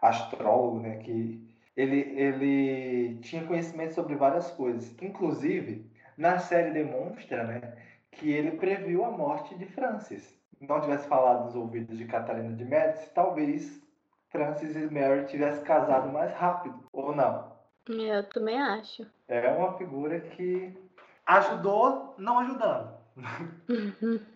astrólogo, 0.00 0.80
né? 0.80 0.98
Que 0.98 1.42
ele, 1.76 2.00
ele 2.16 3.18
tinha 3.20 3.44
conhecimento 3.44 3.94
sobre 3.94 4.14
várias 4.16 4.50
coisas, 4.50 4.94
inclusive 5.00 5.84
na 6.16 6.38
série 6.38 6.72
demonstra 6.72 7.44
né, 7.44 7.72
que 8.18 8.30
ele 8.30 8.52
previu 8.52 9.04
a 9.04 9.10
morte 9.10 9.54
de 9.56 9.64
Francis. 9.66 10.36
Não 10.60 10.80
tivesse 10.80 11.08
falado 11.08 11.44
nos 11.44 11.54
ouvidos 11.54 11.96
de 11.96 12.04
Catarina 12.04 12.54
de 12.54 12.64
Médici, 12.64 13.10
talvez 13.14 13.80
Francis 14.28 14.76
e 14.76 14.92
Mary 14.92 15.24
tivessem 15.26 15.64
casado 15.64 16.08
mais 16.12 16.32
rápido, 16.34 16.78
ou 16.92 17.14
não? 17.14 17.56
Eu 17.88 18.28
também 18.28 18.60
acho. 18.60 19.06
É 19.28 19.48
uma 19.50 19.78
figura 19.78 20.20
que 20.20 20.76
ajudou, 21.24 22.14
não 22.18 22.40
ajudando. 22.40 22.98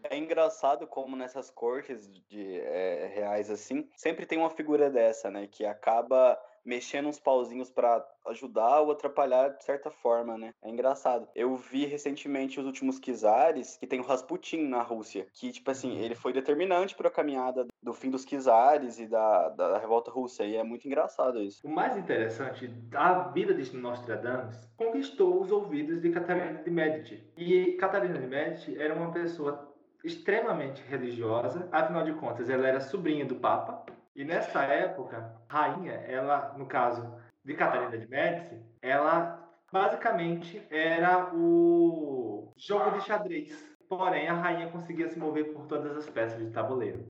É 0.05 0.17
engraçado 0.17 0.87
como 0.87 1.17
nessas 1.17 1.51
cortes 1.51 2.11
de 2.29 2.61
é, 2.61 3.13
reais 3.15 3.51
assim, 3.51 3.89
sempre 3.97 4.27
tem 4.27 4.39
uma 4.39 4.51
figura 4.51 4.91
dessa, 4.91 5.31
né, 5.31 5.47
que 5.47 5.65
acaba 5.65 6.39
mexendo 6.65 7.09
uns 7.09 7.19
pauzinhos 7.19 7.71
para 7.71 8.05
ajudar 8.27 8.81
ou 8.81 8.93
atrapalhar 8.93 9.49
de 9.49 9.65
certa 9.65 9.91
forma, 9.91 10.39
né? 10.39 10.55
É 10.63 10.71
engraçado. 10.71 11.29
Eu 11.35 11.57
vi 11.57 11.87
recentemente 11.87 12.61
os 12.61 12.67
últimos 12.67 12.99
Kizares, 12.99 13.77
que 13.77 13.87
tem 13.87 14.01
o 14.01 14.05
Rasputin 14.05 14.69
na 14.69 14.83
Rússia, 14.83 15.27
que, 15.33 15.51
tipo 15.51 15.71
assim, 15.71 15.99
ele 15.99 16.15
foi 16.15 16.33
determinante 16.33 16.95
para 16.95 17.09
a 17.09 17.13
caminhada 17.13 17.67
do 17.83 17.93
fim 17.93 18.11
dos 18.11 18.25
Kizares 18.25 18.99
e 18.99 19.07
da, 19.07 19.49
da 19.51 19.79
revolta 19.79 20.11
russa, 20.11 20.45
e 20.45 20.57
é 20.57 20.63
muito 20.63 20.87
engraçado 20.87 21.41
isso. 21.41 21.67
O 21.67 21.71
mais 21.71 21.97
interessante, 21.97 22.71
a 22.95 23.29
vida 23.31 23.55
de 23.55 23.77
Nostradamus 23.77 24.57
conquistou 24.77 25.41
os 25.41 25.51
ouvidos 25.51 26.01
de 26.01 26.11
Catarina 26.11 26.63
de 26.63 26.71
Medici. 26.71 27.23
E 27.37 27.73
Catarina 27.73 28.19
de 28.19 28.27
Medici 28.27 28.81
era 28.81 28.95
uma 28.95 29.11
pessoa 29.13 29.73
extremamente 30.05 30.83
religiosa, 30.83 31.69
afinal 31.71 32.05
de 32.05 32.13
contas, 32.15 32.51
ela 32.51 32.67
era 32.67 32.81
sobrinha 32.81 33.25
do 33.25 33.37
Papa, 33.37 33.85
e 34.15 34.25
nessa 34.25 34.63
época, 34.65 35.35
rainha, 35.49 35.93
ela, 35.93 36.55
no 36.59 36.67
caso 36.67 37.15
de 37.43 37.55
Catarina 37.55 37.97
de 37.97 38.07
Médici, 38.07 38.61
ela 38.83 39.43
basicamente 39.73 40.63
era 40.71 41.35
o 41.35 42.53
jogo 42.57 42.99
de 42.99 43.07
xadrez. 43.07 43.73
Porém, 43.89 44.29
a 44.29 44.35
rainha 44.35 44.71
conseguia 44.71 45.09
se 45.09 45.19
mover 45.19 45.53
por 45.53 45.67
todas 45.67 45.97
as 45.97 46.09
peças 46.09 46.39
de 46.39 46.51
tabuleiro. 46.51 47.07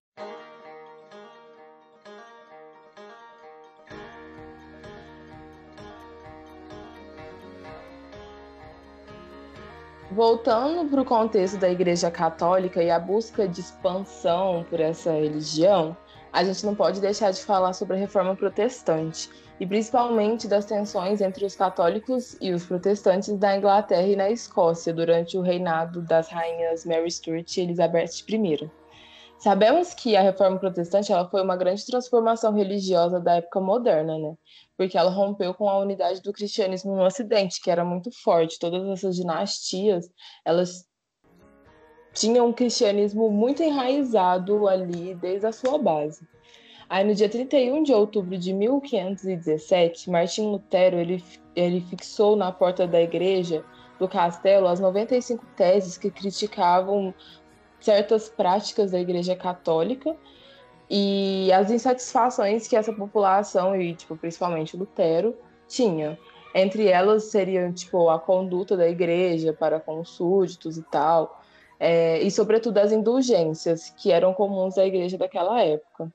Voltando 10.12 10.88
para 10.90 11.00
o 11.00 11.04
contexto 11.04 11.58
da 11.58 11.70
Igreja 11.70 12.10
Católica 12.10 12.82
e 12.82 12.90
a 12.90 12.98
busca 12.98 13.48
de 13.48 13.60
expansão 13.60 14.64
por 14.68 14.78
essa 14.78 15.10
religião, 15.12 15.96
a 16.32 16.42
gente 16.42 16.64
não 16.64 16.74
pode 16.74 17.00
deixar 17.00 17.30
de 17.30 17.42
falar 17.42 17.72
sobre 17.74 17.96
a 17.96 18.00
reforma 18.00 18.34
protestante, 18.34 19.28
e 19.60 19.66
principalmente 19.66 20.48
das 20.48 20.64
tensões 20.64 21.20
entre 21.20 21.44
os 21.44 21.54
católicos 21.54 22.36
e 22.40 22.52
os 22.52 22.64
protestantes 22.64 23.38
na 23.38 23.56
Inglaterra 23.56 24.06
e 24.06 24.16
na 24.16 24.30
Escócia 24.30 24.92
durante 24.92 25.36
o 25.36 25.42
reinado 25.42 26.02
das 26.02 26.28
rainhas 26.28 26.84
Mary 26.84 27.10
Stuart 27.10 27.56
e 27.56 27.60
Elizabeth 27.60 28.24
I. 28.28 28.70
Sabemos 29.38 29.92
que 29.92 30.16
a 30.16 30.22
reforma 30.22 30.58
protestante 30.58 31.12
ela 31.12 31.28
foi 31.28 31.42
uma 31.42 31.56
grande 31.56 31.84
transformação 31.84 32.52
religiosa 32.52 33.18
da 33.18 33.34
época 33.34 33.60
moderna, 33.60 34.16
né? 34.16 34.34
Porque 34.76 34.96
ela 34.96 35.10
rompeu 35.10 35.52
com 35.52 35.68
a 35.68 35.78
unidade 35.78 36.22
do 36.22 36.32
cristianismo 36.32 36.94
no 36.94 37.04
Ocidente, 37.04 37.60
que 37.60 37.68
era 37.68 37.84
muito 37.84 38.10
forte. 38.22 38.58
Todas 38.58 38.88
essas 38.88 39.16
dinastias, 39.16 40.08
elas 40.44 40.86
tinha 42.12 42.42
um 42.42 42.52
cristianismo 42.52 43.30
muito 43.30 43.62
enraizado 43.62 44.68
ali 44.68 45.14
desde 45.14 45.46
a 45.46 45.52
sua 45.52 45.78
base. 45.78 46.26
Aí 46.88 47.04
no 47.04 47.14
dia 47.14 47.28
31 47.28 47.82
de 47.82 47.92
outubro 47.92 48.36
de 48.36 48.52
1517, 48.52 50.10
Martim 50.10 50.42
Lutero 50.42 50.96
ele, 50.96 51.24
ele 51.56 51.80
fixou 51.80 52.36
na 52.36 52.52
porta 52.52 52.86
da 52.86 53.00
igreja 53.00 53.64
do 53.98 54.06
castelo 54.06 54.66
as 54.66 54.78
95 54.78 55.44
teses 55.56 55.96
que 55.96 56.10
criticavam 56.10 57.14
certas 57.80 58.28
práticas 58.28 58.90
da 58.90 59.00
igreja 59.00 59.34
católica 59.34 60.14
e 60.90 61.50
as 61.52 61.70
insatisfações 61.70 62.68
que 62.68 62.76
essa 62.76 62.92
população 62.92 63.74
e 63.74 63.94
tipo 63.94 64.14
principalmente 64.16 64.76
Lutero 64.76 65.34
tinha. 65.66 66.18
Entre 66.54 66.88
elas 66.88 67.24
seriam 67.24 67.72
tipo 67.72 68.10
a 68.10 68.18
conduta 68.18 68.76
da 68.76 68.86
igreja 68.86 69.54
para 69.54 69.80
com 69.80 70.00
os 70.00 70.10
súditos 70.10 70.76
e 70.76 70.82
tal, 70.82 71.41
é, 71.84 72.22
e, 72.22 72.30
sobretudo, 72.30 72.78
as 72.78 72.92
indulgências 72.92 73.92
que 73.96 74.12
eram 74.12 74.32
comuns 74.32 74.78
à 74.78 74.86
igreja 74.86 75.18
daquela 75.18 75.60
época. 75.64 76.14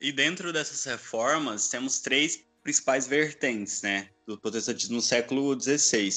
E 0.00 0.10
dentro 0.10 0.52
dessas 0.52 0.82
reformas, 0.84 1.68
temos 1.68 2.00
três 2.00 2.44
principais 2.60 3.06
vertentes 3.06 3.82
né, 3.82 4.08
do 4.26 4.36
protestantismo 4.36 4.96
no 4.96 5.00
século 5.00 5.56
XVI. 5.58 6.10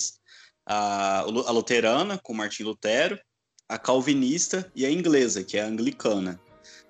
A, 0.65 1.19
a 1.19 1.51
luterana, 1.51 2.17
com 2.17 2.33
Martim 2.33 2.63
Lutero, 2.63 3.19
a 3.69 3.77
calvinista 3.77 4.71
e 4.75 4.87
a 4.87 4.89
inglesa, 4.89 5.43
que 5.43 5.59
é 5.59 5.61
a 5.61 5.67
anglicana. 5.67 6.41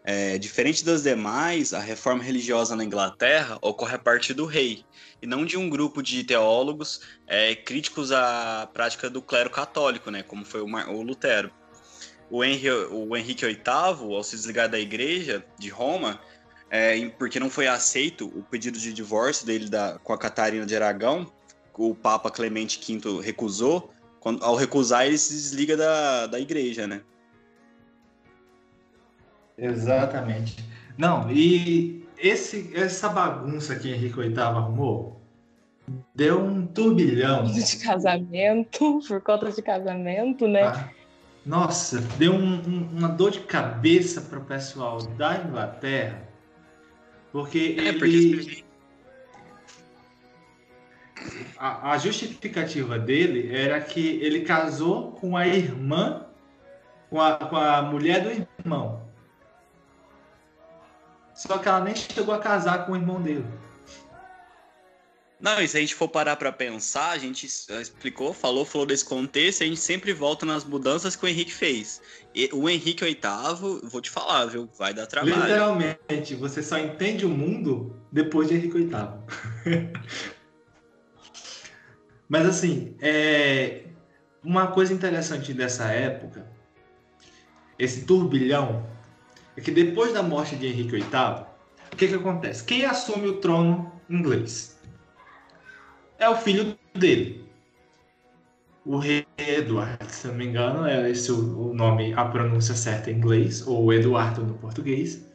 É, 0.07 0.37
diferente 0.37 0.85
das 0.85 1.01
demais, 1.01 1.73
a 1.73 1.79
reforma 1.79 2.23
religiosa 2.23 2.75
na 2.75 2.83
Inglaterra 2.83 3.57
ocorre 3.59 3.95
a 3.95 3.99
partir 3.99 4.35
do 4.35 4.45
rei, 4.45 4.85
e 5.19 5.25
não 5.25 5.43
de 5.43 5.57
um 5.57 5.67
grupo 5.67 6.03
de 6.03 6.23
teólogos 6.23 7.01
é, 7.25 7.55
críticos 7.55 8.11
à 8.11 8.69
prática 8.71 9.09
do 9.09 9.19
clero 9.19 9.49
católico, 9.49 10.11
né, 10.11 10.21
como 10.21 10.45
foi 10.45 10.61
o, 10.61 10.67
Mar 10.67 10.87
o 10.89 11.01
Lutero. 11.01 11.49
O, 12.29 12.37
o 12.39 13.17
Henrique 13.17 13.45
VIII, 13.45 14.15
ao 14.15 14.23
se 14.23 14.35
desligar 14.35 14.69
da 14.69 14.79
igreja 14.79 15.43
de 15.57 15.69
Roma, 15.69 16.19
é, 16.69 17.09
porque 17.17 17.39
não 17.39 17.49
foi 17.49 17.67
aceito 17.67 18.27
o 18.27 18.43
pedido 18.43 18.77
de 18.77 18.93
divórcio 18.93 19.45
dele 19.45 19.69
da, 19.69 19.97
com 20.03 20.13
a 20.13 20.17
Catarina 20.19 20.67
de 20.67 20.75
Aragão, 20.75 21.31
o 21.77 21.95
Papa 21.95 22.29
Clemente 22.29 22.79
V 22.79 23.21
recusou, 23.21 23.91
quando, 24.19 24.43
ao 24.43 24.55
recusar 24.55 25.07
ele 25.07 25.17
se 25.17 25.33
desliga 25.33 25.75
da, 25.75 26.27
da 26.27 26.39
igreja, 26.39 26.85
né? 26.85 27.01
Exatamente. 29.57 30.57
Não, 30.97 31.29
e 31.31 32.05
esse, 32.17 32.71
essa 32.75 33.09
bagunça 33.09 33.75
que 33.75 33.91
Henrique 33.91 34.19
VIII 34.19 34.39
arrumou 34.39 35.15
deu 36.13 36.41
um 36.41 36.65
turbilhão. 36.65 37.43
De 37.43 37.77
casamento, 37.77 38.99
por 39.07 39.21
conta 39.21 39.51
de 39.51 39.61
casamento, 39.61 40.47
né? 40.47 40.63
Ah, 40.63 40.89
nossa, 41.45 42.01
deu 42.17 42.33
um, 42.33 42.55
um, 42.55 42.89
uma 42.97 43.07
dor 43.07 43.31
de 43.31 43.41
cabeça 43.41 44.21
para 44.21 44.39
o 44.39 44.45
pessoal 44.45 45.01
da 45.01 45.37
Inglaterra, 45.37 46.27
porque 47.31 47.75
é, 47.77 47.89
ele. 47.89 48.37
Porque... 48.37 48.65
A, 51.57 51.91
a 51.91 51.97
justificativa 51.97 52.99
dele 52.99 53.55
era 53.55 53.79
que 53.79 54.19
ele 54.21 54.41
casou 54.41 55.11
com 55.13 55.35
a 55.35 55.47
irmã, 55.47 56.25
com 57.09 57.21
a, 57.21 57.35
com 57.35 57.55
a 57.55 57.81
mulher 57.81 58.23
do 58.23 58.47
irmão. 58.59 59.04
Só 61.35 61.57
que 61.57 61.67
ela 61.67 61.81
nem 61.81 61.93
chegou 61.93 62.33
a 62.33 62.39
casar 62.39 62.85
com 62.85 62.93
o 62.93 62.95
irmão 62.95 63.21
dele. 63.21 63.45
Não, 65.39 65.61
e 65.61 65.67
se 65.67 65.77
a 65.77 65.81
gente 65.81 65.93
for 65.93 66.07
parar 66.07 66.37
para 66.37 66.51
pensar, 66.51 67.11
a 67.11 67.17
gente 67.17 67.45
explicou, 67.45 68.33
falou, 68.33 68.65
falou 68.65 68.87
desse 68.87 69.03
contexto, 69.03 69.63
a 69.63 69.67
gente 69.67 69.79
sempre 69.79 70.13
volta 70.13 70.45
nas 70.45 70.63
mudanças 70.63 71.15
que 71.15 71.25
o 71.25 71.27
Henrique 71.27 71.53
fez. 71.53 72.01
E 72.33 72.49
o 72.53 72.69
Henrique 72.69 73.03
VIII, 73.03 73.81
vou 73.83 74.01
te 74.01 74.09
falar, 74.09 74.45
viu? 74.45 74.69
Vai 74.77 74.93
dar 74.93 75.05
trabalho. 75.05 75.35
Literalmente, 75.35 76.35
você 76.35 76.63
só 76.63 76.79
entende 76.79 77.25
o 77.25 77.29
mundo 77.29 77.95
depois 78.11 78.47
de 78.47 78.55
Henrique 78.55 78.77
VIII. 78.77 78.89
Mas 82.29 82.45
assim, 82.47 82.95
é... 83.01 83.83
uma 84.41 84.67
coisa 84.67 84.93
interessante 84.93 85.53
dessa 85.53 85.91
época, 85.91 86.49
esse 87.77 88.05
turbilhão 88.05 88.94
é 89.57 89.61
que 89.61 89.71
depois 89.71 90.13
da 90.13 90.21
morte 90.21 90.55
de 90.55 90.67
Henrique 90.67 90.97
VIII, 90.97 91.45
o 91.91 91.95
que, 91.95 92.07
que 92.07 92.15
acontece? 92.15 92.63
Quem 92.63 92.85
assume 92.85 93.27
o 93.27 93.37
trono 93.37 93.91
inglês? 94.09 94.79
É 96.19 96.27
o 96.29 96.35
filho 96.35 96.77
dele. 96.93 97.45
O 98.85 98.97
rei 98.97 99.25
Eduardo, 99.37 100.05
se 100.09 100.27
não 100.27 100.35
me 100.35 100.45
engano, 100.45 100.85
é 100.85 101.09
esse 101.09 101.31
o 101.31 101.73
nome, 101.73 102.13
a 102.13 102.25
pronúncia 102.25 102.75
certa 102.75 103.09
em 103.09 103.15
inglês, 103.15 103.65
ou 103.65 103.91
Eduardo 103.91 104.43
no 104.43 104.53
português. 104.55 105.25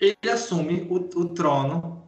Ele 0.00 0.30
assume 0.30 0.86
o, 0.90 0.96
o 0.96 1.28
trono, 1.30 2.04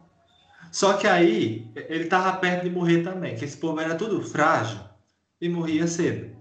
só 0.71 0.93
que 0.93 1.07
aí 1.07 1.71
ele 1.75 2.03
estava 2.03 2.37
perto 2.37 2.63
de 2.63 2.69
morrer 2.69 3.01
também, 3.01 3.35
que 3.35 3.45
esse 3.45 3.57
povo 3.57 3.79
era 3.79 3.95
tudo 3.95 4.21
frágil 4.21 4.79
e 5.41 5.49
morria 5.49 5.87
cedo. 5.87 6.38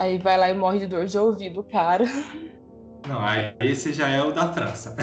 Aí 0.00 0.16
vai 0.16 0.38
lá 0.38 0.48
e 0.48 0.54
morre 0.54 0.78
de 0.78 0.86
dor 0.86 1.04
de 1.04 1.18
ouvido, 1.18 1.62
cara. 1.62 2.06
Não, 3.06 3.20
aí 3.20 3.54
esse 3.60 3.92
já 3.92 4.08
é 4.08 4.22
o 4.22 4.32
da 4.32 4.50
França. 4.50 4.96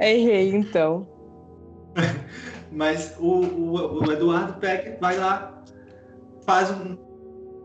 Errei, 0.00 0.50
então. 0.56 1.06
Mas 2.72 3.14
o, 3.20 3.44
o, 3.44 4.04
o 4.04 4.12
Eduardo 4.12 4.54
pega, 4.54 4.98
vai 5.00 5.16
lá, 5.16 5.62
faz 6.44 6.72
um 6.72 6.96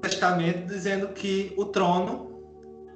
testamento 0.04 0.68
dizendo 0.68 1.08
que 1.08 1.52
o 1.58 1.66
trono 1.66 2.40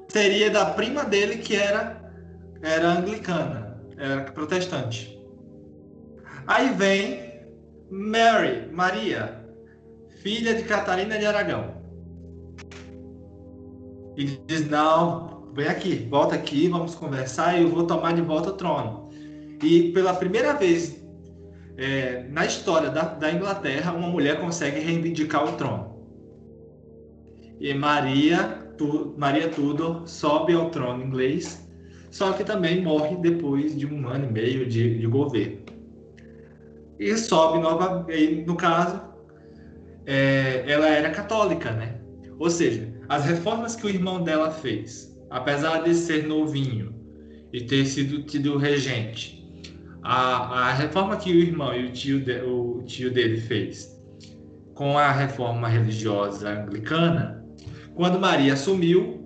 seria 0.09 0.51
da 0.51 0.67
prima 0.67 1.03
dele, 1.03 1.37
que 1.37 1.55
era, 1.55 2.13
era 2.61 2.87
anglicana, 2.87 3.81
era 3.97 4.21
protestante. 4.25 5.19
Aí 6.45 6.69
vem 6.69 7.41
Mary, 7.89 8.69
Maria, 8.71 9.43
filha 10.21 10.53
de 10.53 10.63
Catarina 10.63 11.17
de 11.17 11.25
Aragão. 11.25 11.74
E 14.17 14.25
diz: 14.47 14.69
Não, 14.69 15.51
vem 15.53 15.67
aqui, 15.67 16.07
volta 16.09 16.35
aqui, 16.35 16.67
vamos 16.67 16.95
conversar 16.95 17.57
e 17.57 17.63
eu 17.63 17.69
vou 17.69 17.85
tomar 17.85 18.13
de 18.13 18.21
volta 18.21 18.49
o 18.49 18.53
trono. 18.53 19.09
E 19.63 19.91
pela 19.91 20.13
primeira 20.13 20.53
vez 20.53 21.05
é, 21.77 22.25
na 22.29 22.45
história 22.45 22.89
da, 22.89 23.03
da, 23.03 23.31
Inglaterra, 23.31 23.93
uma 23.93 24.07
mulher 24.07 24.39
consegue 24.39 24.79
reivindicar 24.79 25.45
o 25.45 25.53
trono. 25.53 25.95
E 27.59 27.73
Maria, 27.73 28.71
tu, 28.77 29.13
Maria 29.17 29.49
Tudor 29.49 30.07
sobe 30.07 30.53
ao 30.53 30.69
trono 30.69 31.03
inglês, 31.03 31.65
só 32.11 32.31
que 32.33 32.43
também 32.43 32.81
morre 32.81 33.15
depois 33.17 33.77
de 33.77 33.85
um 33.85 34.07
ano 34.07 34.25
e 34.25 34.31
meio 34.31 34.65
de, 34.65 34.99
de 34.99 35.07
governo. 35.07 35.59
E 36.97 37.17
sobe 37.17 37.59
nova, 37.59 38.05
no 38.45 38.55
caso, 38.55 39.01
é, 40.05 40.63
ela 40.67 40.87
era 40.87 41.09
católica, 41.09 41.71
né? 41.71 41.99
Ou 42.39 42.49
seja, 42.49 42.94
as 43.09 43.25
reformas 43.25 43.75
que 43.75 43.85
o 43.85 43.89
irmão 43.89 44.23
dela 44.23 44.51
fez, 44.51 45.15
apesar 45.29 45.83
de 45.83 45.93
ser 45.93 46.27
novinho 46.27 46.93
e 47.53 47.61
ter 47.61 47.85
sido 47.85 48.23
tido 48.23 48.57
regente, 48.57 49.43
a, 50.03 50.69
a 50.69 50.73
reforma 50.73 51.17
que 51.17 51.31
o 51.31 51.35
irmão 51.35 51.73
e 51.73 51.85
o 51.85 51.91
tio, 51.91 52.19
de, 52.19 52.41
o 52.41 52.83
tio 52.85 53.11
dele 53.11 53.41
fez 53.41 53.95
com 54.73 54.97
a 54.97 55.11
reforma 55.11 55.67
religiosa 55.67 56.49
anglicana, 56.49 57.43
quando 57.95 58.19
Maria 58.19 58.53
assumiu, 58.53 59.23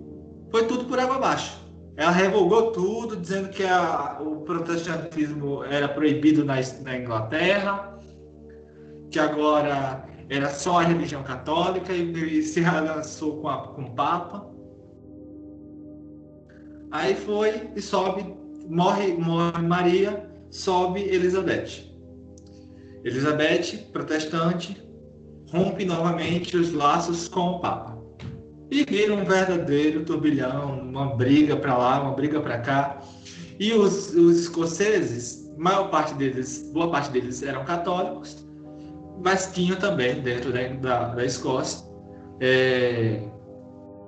foi 0.50 0.66
tudo 0.66 0.84
por 0.84 0.98
água 0.98 1.16
abaixo. 1.16 1.58
Ela 1.96 2.12
revogou 2.12 2.70
tudo, 2.72 3.16
dizendo 3.16 3.50
que 3.50 3.64
a, 3.64 4.18
o 4.20 4.42
protestantismo 4.42 5.64
era 5.64 5.88
proibido 5.88 6.44
na, 6.44 6.54
na 6.82 6.96
Inglaterra, 6.96 7.98
que 9.10 9.18
agora 9.18 10.08
era 10.30 10.48
só 10.48 10.78
a 10.78 10.84
religião 10.84 11.24
católica 11.24 11.92
e, 11.92 12.40
se 12.42 12.60
relançou 12.60 13.40
com, 13.40 13.48
a, 13.48 13.66
com 13.66 13.82
o 13.82 13.90
Papa. 13.90 14.48
Aí 16.92 17.16
foi 17.16 17.68
e 17.74 17.82
sobe, 17.82 18.24
morre, 18.68 19.12
morre 19.14 19.60
Maria, 19.60 20.30
sobe 20.48 21.00
Elizabeth. 21.00 21.90
Elizabeth, 23.04 23.90
protestante, 23.92 24.80
rompe 25.50 25.84
novamente 25.84 26.56
os 26.56 26.72
laços 26.72 27.26
com 27.26 27.56
o 27.56 27.60
Papa. 27.60 27.98
E 28.70 28.84
vira 28.84 29.12
um 29.12 29.24
verdadeiro 29.24 30.04
turbilhão, 30.04 30.78
uma 30.80 31.16
briga 31.16 31.56
para 31.56 31.76
lá, 31.76 32.00
uma 32.00 32.12
briga 32.12 32.40
para 32.40 32.58
cá. 32.58 33.00
E 33.58 33.72
os, 33.72 34.14
os 34.14 34.42
escoceses, 34.42 35.52
maior 35.58 35.90
parte 35.90 36.14
deles, 36.14 36.70
boa 36.72 36.88
parte 36.88 37.10
deles 37.10 37.42
eram 37.42 37.64
católicos, 37.64 38.48
mas 39.22 39.52
tinham 39.52 39.76
também 39.78 40.20
dentro 40.20 40.52
da, 40.52 40.68
da, 40.68 41.14
da 41.14 41.24
Escócia 41.24 41.86
é, 42.40 43.22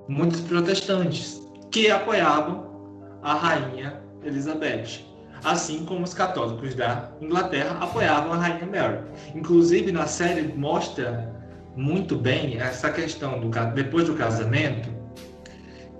muitos 0.07 0.41
protestantes 0.41 1.41
que 1.71 1.89
apoiavam 1.89 3.17
a 3.21 3.33
rainha 3.33 4.01
Elizabeth 4.23 5.13
assim 5.43 5.85
como 5.85 6.03
os 6.03 6.13
católicos 6.13 6.73
da 6.75 7.11
Inglaterra 7.21 7.77
apoiavam 7.81 8.33
a 8.33 8.37
Rainha 8.37 8.65
Mary. 8.65 8.99
Inclusive, 9.35 9.91
na 9.91 10.07
série 10.07 10.53
mostra 10.55 11.31
muito 11.75 12.15
bem 12.15 12.59
essa 12.59 12.89
questão 12.89 13.39
do 13.39 13.49
depois 13.73 14.05
do 14.05 14.15
casamento 14.15 14.89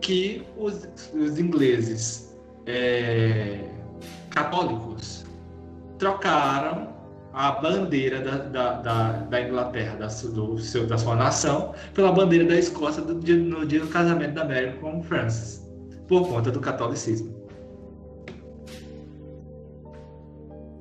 que 0.01 0.45
os, 0.57 0.87
os 1.13 1.39
ingleses 1.39 2.35
é, 2.65 3.59
católicos 4.29 5.25
trocaram 5.97 6.92
a 7.33 7.51
bandeira 7.51 8.21
da, 8.21 8.37
da, 8.37 8.73
da, 8.73 9.11
da 9.11 9.41
Inglaterra, 9.41 9.95
da, 9.95 10.07
do 10.07 10.59
seu, 10.59 10.85
da 10.85 10.97
sua 10.97 11.15
nação, 11.15 11.73
pela 11.93 12.11
bandeira 12.11 12.45
da 12.45 12.55
Escócia 12.55 13.01
do, 13.01 13.15
no 13.15 13.65
dia 13.65 13.79
do 13.79 13.87
casamento 13.87 14.33
da 14.33 14.45
Mary 14.45 14.73
com 14.79 15.01
Francis, 15.01 15.67
por 16.07 16.27
conta 16.27 16.51
do 16.51 16.59
catolicismo. 16.59 17.43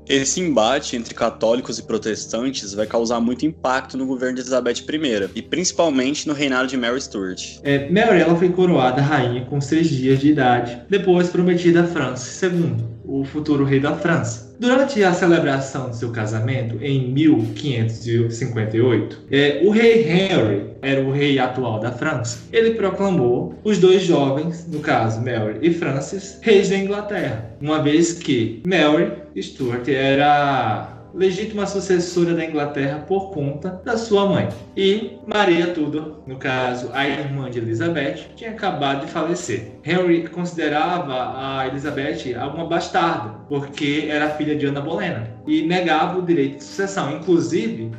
Esse 0.08 0.40
embate 0.40 0.94
entre 0.94 1.14
católicos 1.14 1.78
e 1.78 1.82
protestantes 1.84 2.74
vai 2.74 2.86
causar 2.86 3.18
muito 3.18 3.46
impacto 3.46 3.96
no 3.96 4.04
governo 4.04 4.34
de 4.34 4.42
Elizabeth 4.42 4.84
I 4.86 5.30
e 5.36 5.40
principalmente 5.40 6.28
no 6.28 6.34
reinado 6.34 6.68
de 6.68 6.76
Mary 6.76 7.00
Stuart. 7.00 7.60
É, 7.62 7.88
Mary 7.88 8.20
ela 8.20 8.36
foi 8.36 8.50
coroada 8.50 9.00
rainha 9.00 9.46
com 9.46 9.58
seis 9.58 9.88
dias 9.88 10.18
de 10.18 10.32
idade, 10.32 10.82
depois 10.90 11.30
prometida 11.30 11.84
a 11.84 11.86
Francis 11.86 12.42
II, 12.42 12.91
o 13.12 13.24
futuro 13.24 13.64
rei 13.64 13.78
da 13.78 13.94
França. 13.94 14.50
Durante 14.58 15.04
a 15.04 15.12
celebração 15.12 15.90
de 15.90 15.96
seu 15.96 16.10
casamento, 16.10 16.78
em 16.80 17.12
1558, 17.12 19.18
é, 19.30 19.60
o 19.62 19.68
rei 19.70 20.08
Henry, 20.08 20.72
era 20.80 21.02
o 21.02 21.12
rei 21.12 21.38
atual 21.38 21.78
da 21.78 21.92
França, 21.92 22.38
ele 22.50 22.70
proclamou 22.70 23.54
os 23.62 23.76
dois 23.78 24.02
jovens, 24.02 24.66
no 24.66 24.80
caso 24.80 25.20
Mary 25.20 25.58
e 25.60 25.74
Francis, 25.74 26.38
reis 26.40 26.70
da 26.70 26.78
Inglaterra, 26.78 27.50
uma 27.60 27.82
vez 27.82 28.14
que 28.14 28.62
Mary 28.66 29.12
Stuart 29.36 29.86
era 29.88 31.01
legítima 31.14 31.66
sucessora 31.66 32.34
da 32.34 32.44
Inglaterra 32.44 33.04
por 33.06 33.30
conta 33.30 33.80
da 33.84 33.96
sua 33.96 34.26
mãe. 34.26 34.48
E 34.76 35.18
Maria 35.26 35.68
Tudor, 35.68 36.20
no 36.26 36.36
caso 36.36 36.90
a 36.92 37.06
irmã 37.06 37.50
de 37.50 37.58
Elizabeth, 37.58 38.28
tinha 38.36 38.50
acabado 38.50 39.06
de 39.06 39.12
falecer. 39.12 39.72
Henry 39.84 40.28
considerava 40.28 41.34
a 41.36 41.66
Elizabeth 41.66 42.34
uma 42.54 42.66
bastarda, 42.66 43.34
porque 43.48 44.06
era 44.08 44.30
filha 44.30 44.56
de 44.56 44.66
Ana 44.66 44.80
Bolena, 44.80 45.28
e 45.46 45.62
negava 45.62 46.18
o 46.18 46.22
direito 46.22 46.58
de 46.58 46.64
sucessão. 46.64 47.16
Inclusive, 47.16 47.90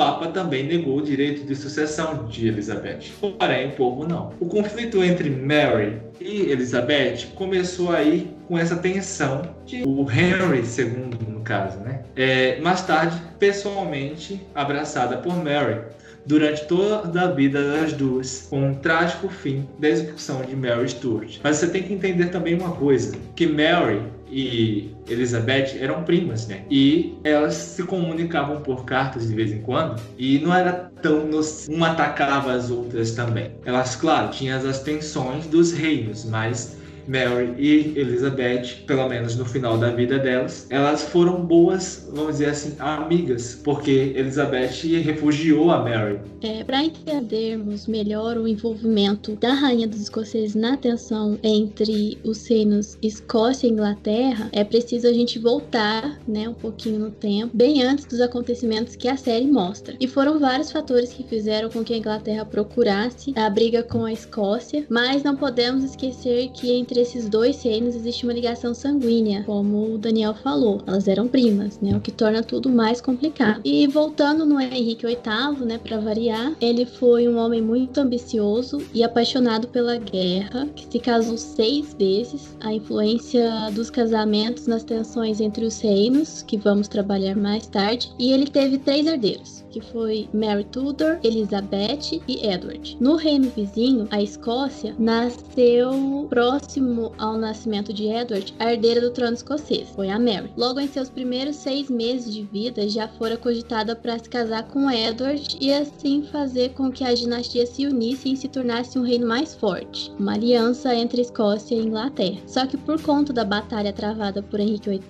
Papa 0.00 0.28
também 0.28 0.64
negou 0.64 0.96
o 0.96 1.02
direito 1.02 1.44
de 1.44 1.54
sucessão 1.54 2.26
de 2.26 2.48
Elizabeth. 2.48 3.00
Porém, 3.20 3.68
o 3.68 3.72
povo 3.72 4.08
não. 4.08 4.32
O 4.40 4.46
conflito 4.46 5.04
entre 5.04 5.28
Mary 5.28 6.00
e 6.18 6.50
Elizabeth 6.50 7.26
começou 7.34 7.92
aí 7.92 8.34
com 8.48 8.56
essa 8.56 8.76
tensão 8.76 9.42
de 9.66 9.82
o 9.86 10.10
Henry 10.10 10.60
II, 10.60 11.28
no 11.28 11.40
caso, 11.42 11.80
né? 11.80 12.00
É, 12.16 12.58
mais 12.62 12.80
tarde, 12.80 13.20
pessoalmente 13.38 14.40
abraçada 14.54 15.18
por 15.18 15.36
Mary 15.36 15.82
durante 16.24 16.64
toda 16.64 17.20
a 17.20 17.26
vida 17.26 17.62
das 17.62 17.92
duas, 17.92 18.46
com 18.48 18.68
um 18.70 18.74
trágico 18.74 19.28
fim 19.28 19.68
da 19.78 19.90
execução 19.90 20.40
de 20.40 20.56
Mary 20.56 20.88
Stuart. 20.88 21.40
Mas 21.42 21.56
você 21.56 21.66
tem 21.66 21.82
que 21.82 21.92
entender 21.92 22.28
também 22.30 22.54
uma 22.54 22.72
coisa, 22.72 23.14
que 23.36 23.46
Mary 23.46 24.00
e 24.30 24.94
Elizabeth 25.08 25.76
eram 25.78 26.04
primas, 26.04 26.46
né? 26.46 26.62
E 26.70 27.18
elas 27.24 27.54
se 27.54 27.82
comunicavam 27.82 28.60
por 28.60 28.84
cartas 28.84 29.28
de 29.28 29.34
vez 29.34 29.52
em 29.52 29.60
quando 29.60 30.00
e 30.18 30.38
não 30.38 30.54
era 30.54 30.90
tão 31.02 31.30
uma 31.68 31.90
atacava 31.90 32.52
as 32.52 32.70
outras 32.70 33.12
também. 33.12 33.52
Elas, 33.64 33.96
claro, 33.96 34.30
tinham 34.30 34.58
as 34.58 34.80
tensões 34.80 35.46
dos 35.46 35.72
reinos, 35.72 36.24
mas 36.24 36.76
Mary 37.06 37.54
e 37.58 37.98
Elizabeth, 37.98 38.84
pelo 38.86 39.08
menos 39.08 39.36
no 39.36 39.44
final 39.44 39.78
da 39.78 39.90
vida 39.90 40.18
delas, 40.18 40.66
elas 40.70 41.02
foram 41.02 41.44
boas, 41.44 42.08
vamos 42.12 42.32
dizer 42.32 42.50
assim, 42.50 42.74
amigas, 42.78 43.60
porque 43.62 44.12
Elizabeth 44.14 45.00
refugiou 45.02 45.70
a 45.70 45.82
Mary. 45.82 46.18
É, 46.42 46.64
Para 46.64 46.82
entendermos 46.82 47.86
melhor 47.86 48.36
o 48.36 48.48
envolvimento 48.48 49.36
da 49.36 49.52
rainha 49.52 49.86
dos 49.86 50.00
escoceses 50.00 50.54
na 50.54 50.76
tensão 50.76 51.38
entre 51.42 52.18
os 52.24 52.46
reinos 52.46 52.96
Escócia 53.02 53.66
e 53.66 53.70
Inglaterra, 53.70 54.48
é 54.52 54.64
preciso 54.64 55.06
a 55.06 55.12
gente 55.12 55.38
voltar, 55.38 56.18
né, 56.26 56.48
um 56.48 56.54
pouquinho 56.54 56.98
no 56.98 57.10
tempo, 57.10 57.50
bem 57.54 57.82
antes 57.82 58.04
dos 58.04 58.20
acontecimentos 58.20 58.96
que 58.96 59.08
a 59.08 59.16
série 59.16 59.46
mostra. 59.46 59.96
E 60.00 60.06
foram 60.06 60.38
vários 60.38 60.70
fatores 60.72 61.12
que 61.12 61.24
fizeram 61.24 61.68
com 61.68 61.84
que 61.84 61.94
a 61.94 61.98
Inglaterra 61.98 62.44
procurasse 62.44 63.32
a 63.36 63.48
briga 63.50 63.82
com 63.82 64.04
a 64.04 64.12
Escócia, 64.12 64.84
mas 64.88 65.22
não 65.22 65.36
podemos 65.36 65.84
esquecer 65.84 66.50
que 66.50 66.72
entre 66.72 66.99
entre 67.00 67.02
esses 67.02 67.28
dois 67.28 67.62
reinos 67.62 67.96
existe 67.96 68.24
uma 68.24 68.32
ligação 68.32 68.74
sanguínea, 68.74 69.42
como 69.44 69.94
o 69.94 69.98
Daniel 69.98 70.34
falou. 70.34 70.82
Elas 70.86 71.08
eram 71.08 71.26
primas, 71.26 71.80
né? 71.80 71.96
O 71.96 72.00
que 72.00 72.12
torna 72.12 72.42
tudo 72.42 72.68
mais 72.68 73.00
complicado. 73.00 73.60
E 73.64 73.86
voltando 73.86 74.44
no 74.44 74.60
Henrique 74.60 75.06
VIII, 75.06 75.64
né, 75.64 75.78
para 75.78 75.98
variar, 75.98 76.52
ele 76.60 76.84
foi 76.84 77.26
um 77.26 77.38
homem 77.38 77.62
muito 77.62 77.98
ambicioso 77.98 78.82
e 78.92 79.02
apaixonado 79.02 79.68
pela 79.68 79.96
guerra, 79.96 80.68
que 80.76 80.86
se 80.90 80.98
casou 80.98 81.38
seis 81.38 81.94
vezes. 81.98 82.54
A 82.60 82.72
influência 82.72 83.70
dos 83.72 83.88
casamentos 83.88 84.66
nas 84.66 84.84
tensões 84.84 85.40
entre 85.40 85.64
os 85.64 85.80
reinos, 85.80 86.42
que 86.42 86.58
vamos 86.58 86.86
trabalhar 86.86 87.36
mais 87.36 87.66
tarde, 87.66 88.10
e 88.18 88.32
ele 88.32 88.46
teve 88.46 88.78
três 88.78 89.06
herdeiros 89.06 89.64
que 89.70 89.80
foi 89.80 90.28
Mary 90.32 90.64
Tudor, 90.64 91.18
Elizabeth 91.22 92.20
e 92.26 92.46
Edward. 92.46 92.96
No 93.00 93.16
reino 93.16 93.50
vizinho, 93.50 94.06
a 94.10 94.22
Escócia, 94.22 94.94
nasceu 94.98 96.26
próximo 96.28 97.12
ao 97.18 97.36
nascimento 97.36 97.92
de 97.92 98.06
Edward 98.06 98.54
a 98.58 98.72
herdeira 98.72 99.00
do 99.00 99.10
trono 99.10 99.34
escocês, 99.34 99.88
foi 99.94 100.10
a 100.10 100.18
Mary. 100.18 100.50
Logo 100.56 100.80
em 100.80 100.88
seus 100.88 101.08
primeiros 101.08 101.56
seis 101.56 101.88
meses 101.88 102.32
de 102.32 102.42
vida, 102.42 102.88
já 102.88 103.08
fora 103.08 103.36
cogitada 103.36 103.94
para 103.94 104.18
se 104.18 104.28
casar 104.28 104.68
com 104.68 104.90
Edward 104.90 105.56
e 105.60 105.72
assim 105.72 106.22
fazer 106.22 106.70
com 106.70 106.90
que 106.90 107.04
a 107.04 107.14
dinastia 107.14 107.66
se 107.66 107.86
unisse 107.86 108.32
e 108.32 108.36
se 108.36 108.48
tornasse 108.48 108.98
um 108.98 109.02
reino 109.02 109.26
mais 109.26 109.54
forte, 109.54 110.12
uma 110.18 110.34
aliança 110.34 110.94
entre 110.94 111.22
Escócia 111.22 111.74
e 111.74 111.86
Inglaterra. 111.86 112.40
Só 112.46 112.66
que 112.66 112.76
por 112.76 113.00
conta 113.00 113.32
da 113.32 113.44
batalha 113.44 113.92
travada 113.92 114.42
por 114.42 114.60
Henrique 114.60 114.90
VIII 114.90 115.00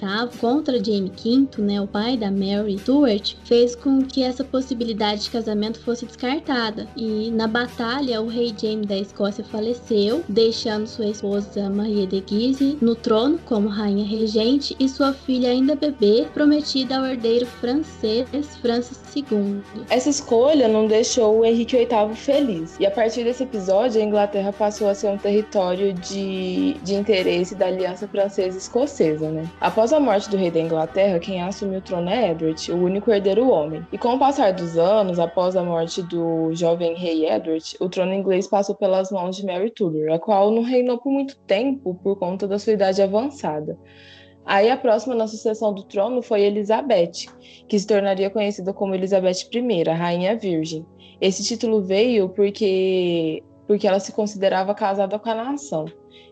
contra 0.40 0.82
Jaime 0.82 1.10
V, 1.10 1.62
né, 1.62 1.80
o 1.80 1.86
pai 1.86 2.16
da 2.16 2.30
Mary 2.30 2.78
Stuart, 2.78 3.36
fez 3.44 3.74
com 3.74 4.02
que 4.02 4.22
essa 4.22 4.44
possibilidade 4.50 5.22
de 5.22 5.30
casamento 5.30 5.80
fosse 5.80 6.06
descartada. 6.06 6.86
E 6.96 7.30
na 7.30 7.46
batalha, 7.46 8.20
o 8.20 8.28
rei 8.28 8.54
James 8.56 8.86
da 8.86 8.96
Escócia 8.96 9.44
faleceu, 9.44 10.22
deixando 10.28 10.86
sua 10.86 11.06
esposa 11.06 11.68
Maria 11.70 12.06
de 12.06 12.20
Guise 12.20 12.78
no 12.80 12.94
trono 12.94 13.38
como 13.44 13.68
rainha 13.68 14.04
regente 14.04 14.76
e 14.78 14.88
sua 14.88 15.12
filha 15.12 15.50
ainda 15.50 15.74
bebê 15.74 16.26
prometida 16.32 16.98
ao 16.98 17.06
herdeiro 17.06 17.46
francês 17.46 18.28
Francis 18.60 19.00
II. 19.14 19.60
Essa 19.88 20.08
escolha 20.08 20.68
não 20.68 20.86
deixou 20.86 21.38
o 21.38 21.44
Henrique 21.44 21.76
VIII 21.76 22.14
feliz. 22.14 22.76
E 22.78 22.86
a 22.86 22.90
partir 22.90 23.24
desse 23.24 23.42
episódio, 23.42 24.00
a 24.00 24.04
Inglaterra 24.04 24.52
passou 24.52 24.88
a 24.88 24.94
ser 24.94 25.08
um 25.08 25.18
território 25.18 25.92
de, 25.92 26.74
de 26.82 26.94
interesse 26.94 27.54
da 27.54 27.66
aliança 27.66 28.08
francesa-escocesa, 28.08 29.30
né? 29.30 29.48
Após 29.60 29.92
a 29.92 30.00
morte 30.00 30.30
do 30.30 30.36
rei 30.36 30.50
da 30.50 30.60
Inglaterra, 30.60 31.18
quem 31.18 31.42
assumiu 31.42 31.78
o 31.78 31.82
trono 31.82 32.08
é 32.08 32.30
Edward, 32.30 32.72
o 32.72 32.76
único 32.76 33.10
herdeiro 33.10 33.48
homem. 33.48 33.86
E 33.92 33.98
com 33.98 34.14
o 34.14 34.18
passar 34.18 34.39
dos 34.50 34.78
anos, 34.78 35.18
após 35.18 35.54
a 35.54 35.62
morte 35.62 36.02
do 36.02 36.54
jovem 36.54 36.94
rei 36.94 37.28
Edward, 37.28 37.76
o 37.78 37.88
trono 37.90 38.14
inglês 38.14 38.46
passou 38.46 38.74
pelas 38.74 39.10
mãos 39.10 39.36
de 39.36 39.44
Mary 39.44 39.70
Tudor, 39.70 40.10
a 40.10 40.18
qual 40.18 40.50
não 40.50 40.62
reinou 40.62 40.96
por 40.96 41.12
muito 41.12 41.38
tempo 41.40 41.94
por 42.02 42.18
conta 42.18 42.48
da 42.48 42.58
sua 42.58 42.72
idade 42.72 43.02
avançada. 43.02 43.78
Aí 44.46 44.70
a 44.70 44.76
próxima 44.78 45.14
na 45.14 45.28
sucessão 45.28 45.74
do 45.74 45.82
trono 45.84 46.22
foi 46.22 46.40
Elizabeth, 46.40 47.28
que 47.68 47.78
se 47.78 47.86
tornaria 47.86 48.30
conhecida 48.30 48.72
como 48.72 48.94
Elizabeth 48.94 49.46
I, 49.52 49.88
a 49.90 49.94
Rainha 49.94 50.36
Virgem. 50.36 50.86
Esse 51.20 51.44
título 51.44 51.82
veio 51.82 52.30
porque, 52.30 53.42
porque 53.66 53.86
ela 53.86 54.00
se 54.00 54.10
considerava 54.12 54.74
casada 54.74 55.18
com 55.18 55.28
a 55.28 55.34
nação. 55.34 55.84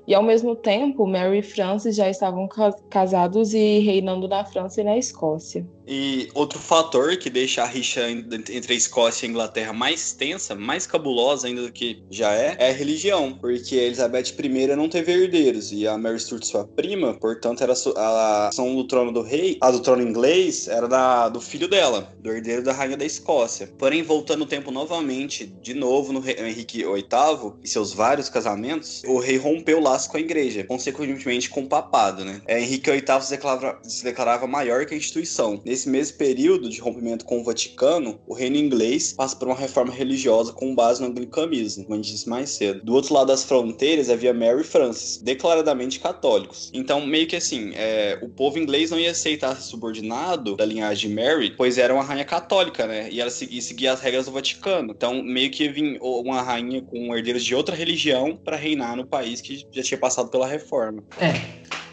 E 0.06 0.14
ao 0.14 0.22
mesmo 0.22 0.56
tempo, 0.56 1.06
Mary 1.06 1.40
e 1.40 1.42
Francis 1.42 1.94
já 1.94 2.08
estavam 2.08 2.48
casados 2.88 3.52
e 3.52 3.80
reinando 3.80 4.26
na 4.26 4.42
França 4.46 4.80
e 4.80 4.84
na 4.84 4.96
Escócia. 4.96 5.68
E 5.88 6.28
outro 6.34 6.58
fator 6.58 7.16
que 7.16 7.30
deixa 7.30 7.62
a 7.62 7.66
rixa 7.66 8.10
entre 8.10 8.74
a 8.74 8.76
Escócia 8.76 9.24
e 9.24 9.28
a 9.28 9.30
Inglaterra 9.30 9.72
mais 9.72 10.12
tensa, 10.12 10.54
mais 10.54 10.86
cabulosa 10.86 11.46
ainda 11.46 11.62
do 11.62 11.72
que 11.72 12.02
já 12.10 12.34
é, 12.34 12.56
é 12.58 12.70
a 12.70 12.74
religião. 12.74 13.32
Porque 13.32 13.76
a 13.76 13.84
Elizabeth 13.84 14.34
I 14.38 14.76
não 14.76 14.88
teve 14.88 15.12
herdeiros 15.12 15.72
e 15.72 15.86
a 15.86 15.96
Mary 15.96 16.20
Stuart, 16.20 16.44
sua 16.44 16.66
prima, 16.66 17.14
portanto, 17.14 17.62
era 17.62 17.72
a 17.96 18.48
ação 18.48 18.76
do 18.76 18.84
trono 18.84 19.12
do 19.12 19.22
rei, 19.22 19.56
a 19.62 19.70
do 19.70 19.80
trono 19.80 20.02
inglês, 20.02 20.68
era 20.68 20.86
da, 20.86 21.30
do 21.30 21.40
filho 21.40 21.68
dela, 21.68 22.12
do 22.18 22.30
herdeiro 22.30 22.62
da 22.62 22.72
rainha 22.72 22.96
da 22.96 23.06
Escócia. 23.06 23.72
Porém, 23.78 24.02
voltando 24.02 24.42
o 24.42 24.46
tempo 24.46 24.70
novamente, 24.70 25.46
de 25.46 25.72
novo 25.72 26.12
no 26.12 26.20
rei, 26.20 26.36
Henrique 26.38 26.84
VIII 26.84 27.54
e 27.62 27.68
seus 27.68 27.94
vários 27.94 28.28
casamentos, 28.28 29.02
o 29.06 29.18
rei 29.18 29.38
rompeu 29.38 29.78
o 29.78 29.82
laço 29.82 30.10
com 30.10 30.18
a 30.18 30.20
igreja, 30.20 30.64
consequentemente 30.64 31.48
com 31.48 31.62
o 31.62 31.66
papado, 31.66 32.24
né? 32.24 32.42
É, 32.46 32.60
Henrique 32.60 32.90
VIII 32.90 33.22
se 33.22 33.30
declarava, 33.30 33.78
se 33.82 34.04
declarava 34.04 34.46
maior 34.46 34.84
que 34.84 34.94
a 34.94 34.96
instituição. 34.96 35.62
Nesse 35.64 35.77
Nesse 35.78 35.88
mesmo 35.90 36.18
período 36.18 36.68
de 36.68 36.80
rompimento 36.80 37.24
com 37.24 37.38
o 37.38 37.44
Vaticano, 37.44 38.18
o 38.26 38.34
reino 38.34 38.56
inglês 38.56 39.12
passa 39.12 39.36
por 39.36 39.46
uma 39.46 39.54
reforma 39.54 39.92
religiosa 39.92 40.52
com 40.52 40.74
base 40.74 41.00
no 41.00 41.06
anglicanismo, 41.06 41.84
como 41.84 41.94
a 41.94 42.02
gente 42.02 42.10
disse 42.10 42.28
mais 42.28 42.50
cedo. 42.50 42.84
Do 42.84 42.94
outro 42.94 43.14
lado 43.14 43.28
das 43.28 43.44
fronteiras 43.44 44.10
havia 44.10 44.34
Mary 44.34 44.64
Francis, 44.64 45.18
declaradamente 45.18 46.00
católicos. 46.00 46.68
Então, 46.74 47.06
meio 47.06 47.28
que 47.28 47.36
assim, 47.36 47.70
é, 47.76 48.18
o 48.20 48.28
povo 48.28 48.58
inglês 48.58 48.90
não 48.90 48.98
ia 48.98 49.12
aceitar 49.12 49.54
subordinado 49.60 50.56
da 50.56 50.64
linhagem 50.64 51.10
de 51.10 51.14
Mary, 51.14 51.54
pois 51.56 51.78
era 51.78 51.94
uma 51.94 52.02
rainha 52.02 52.24
católica, 52.24 52.84
né? 52.84 53.08
E 53.08 53.20
ela 53.20 53.30
seguia, 53.30 53.62
seguia 53.62 53.92
as 53.92 54.00
regras 54.00 54.26
do 54.26 54.32
Vaticano. 54.32 54.92
Então, 54.96 55.22
meio 55.22 55.52
que 55.52 55.68
vinha 55.68 55.96
uma 56.02 56.42
rainha 56.42 56.82
com 56.82 57.14
herdeiros 57.14 57.44
de 57.44 57.54
outra 57.54 57.76
religião 57.76 58.36
para 58.36 58.56
reinar 58.56 58.96
no 58.96 59.06
país 59.06 59.40
que 59.40 59.64
já 59.70 59.82
tinha 59.84 59.98
passado 59.98 60.28
pela 60.28 60.48
reforma. 60.48 61.04
É. 61.20 61.38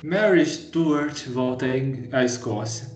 Mary 0.03 0.43
Stuart 0.43 1.27
volta 1.27 1.67
à 2.11 2.25
Escócia 2.25 2.94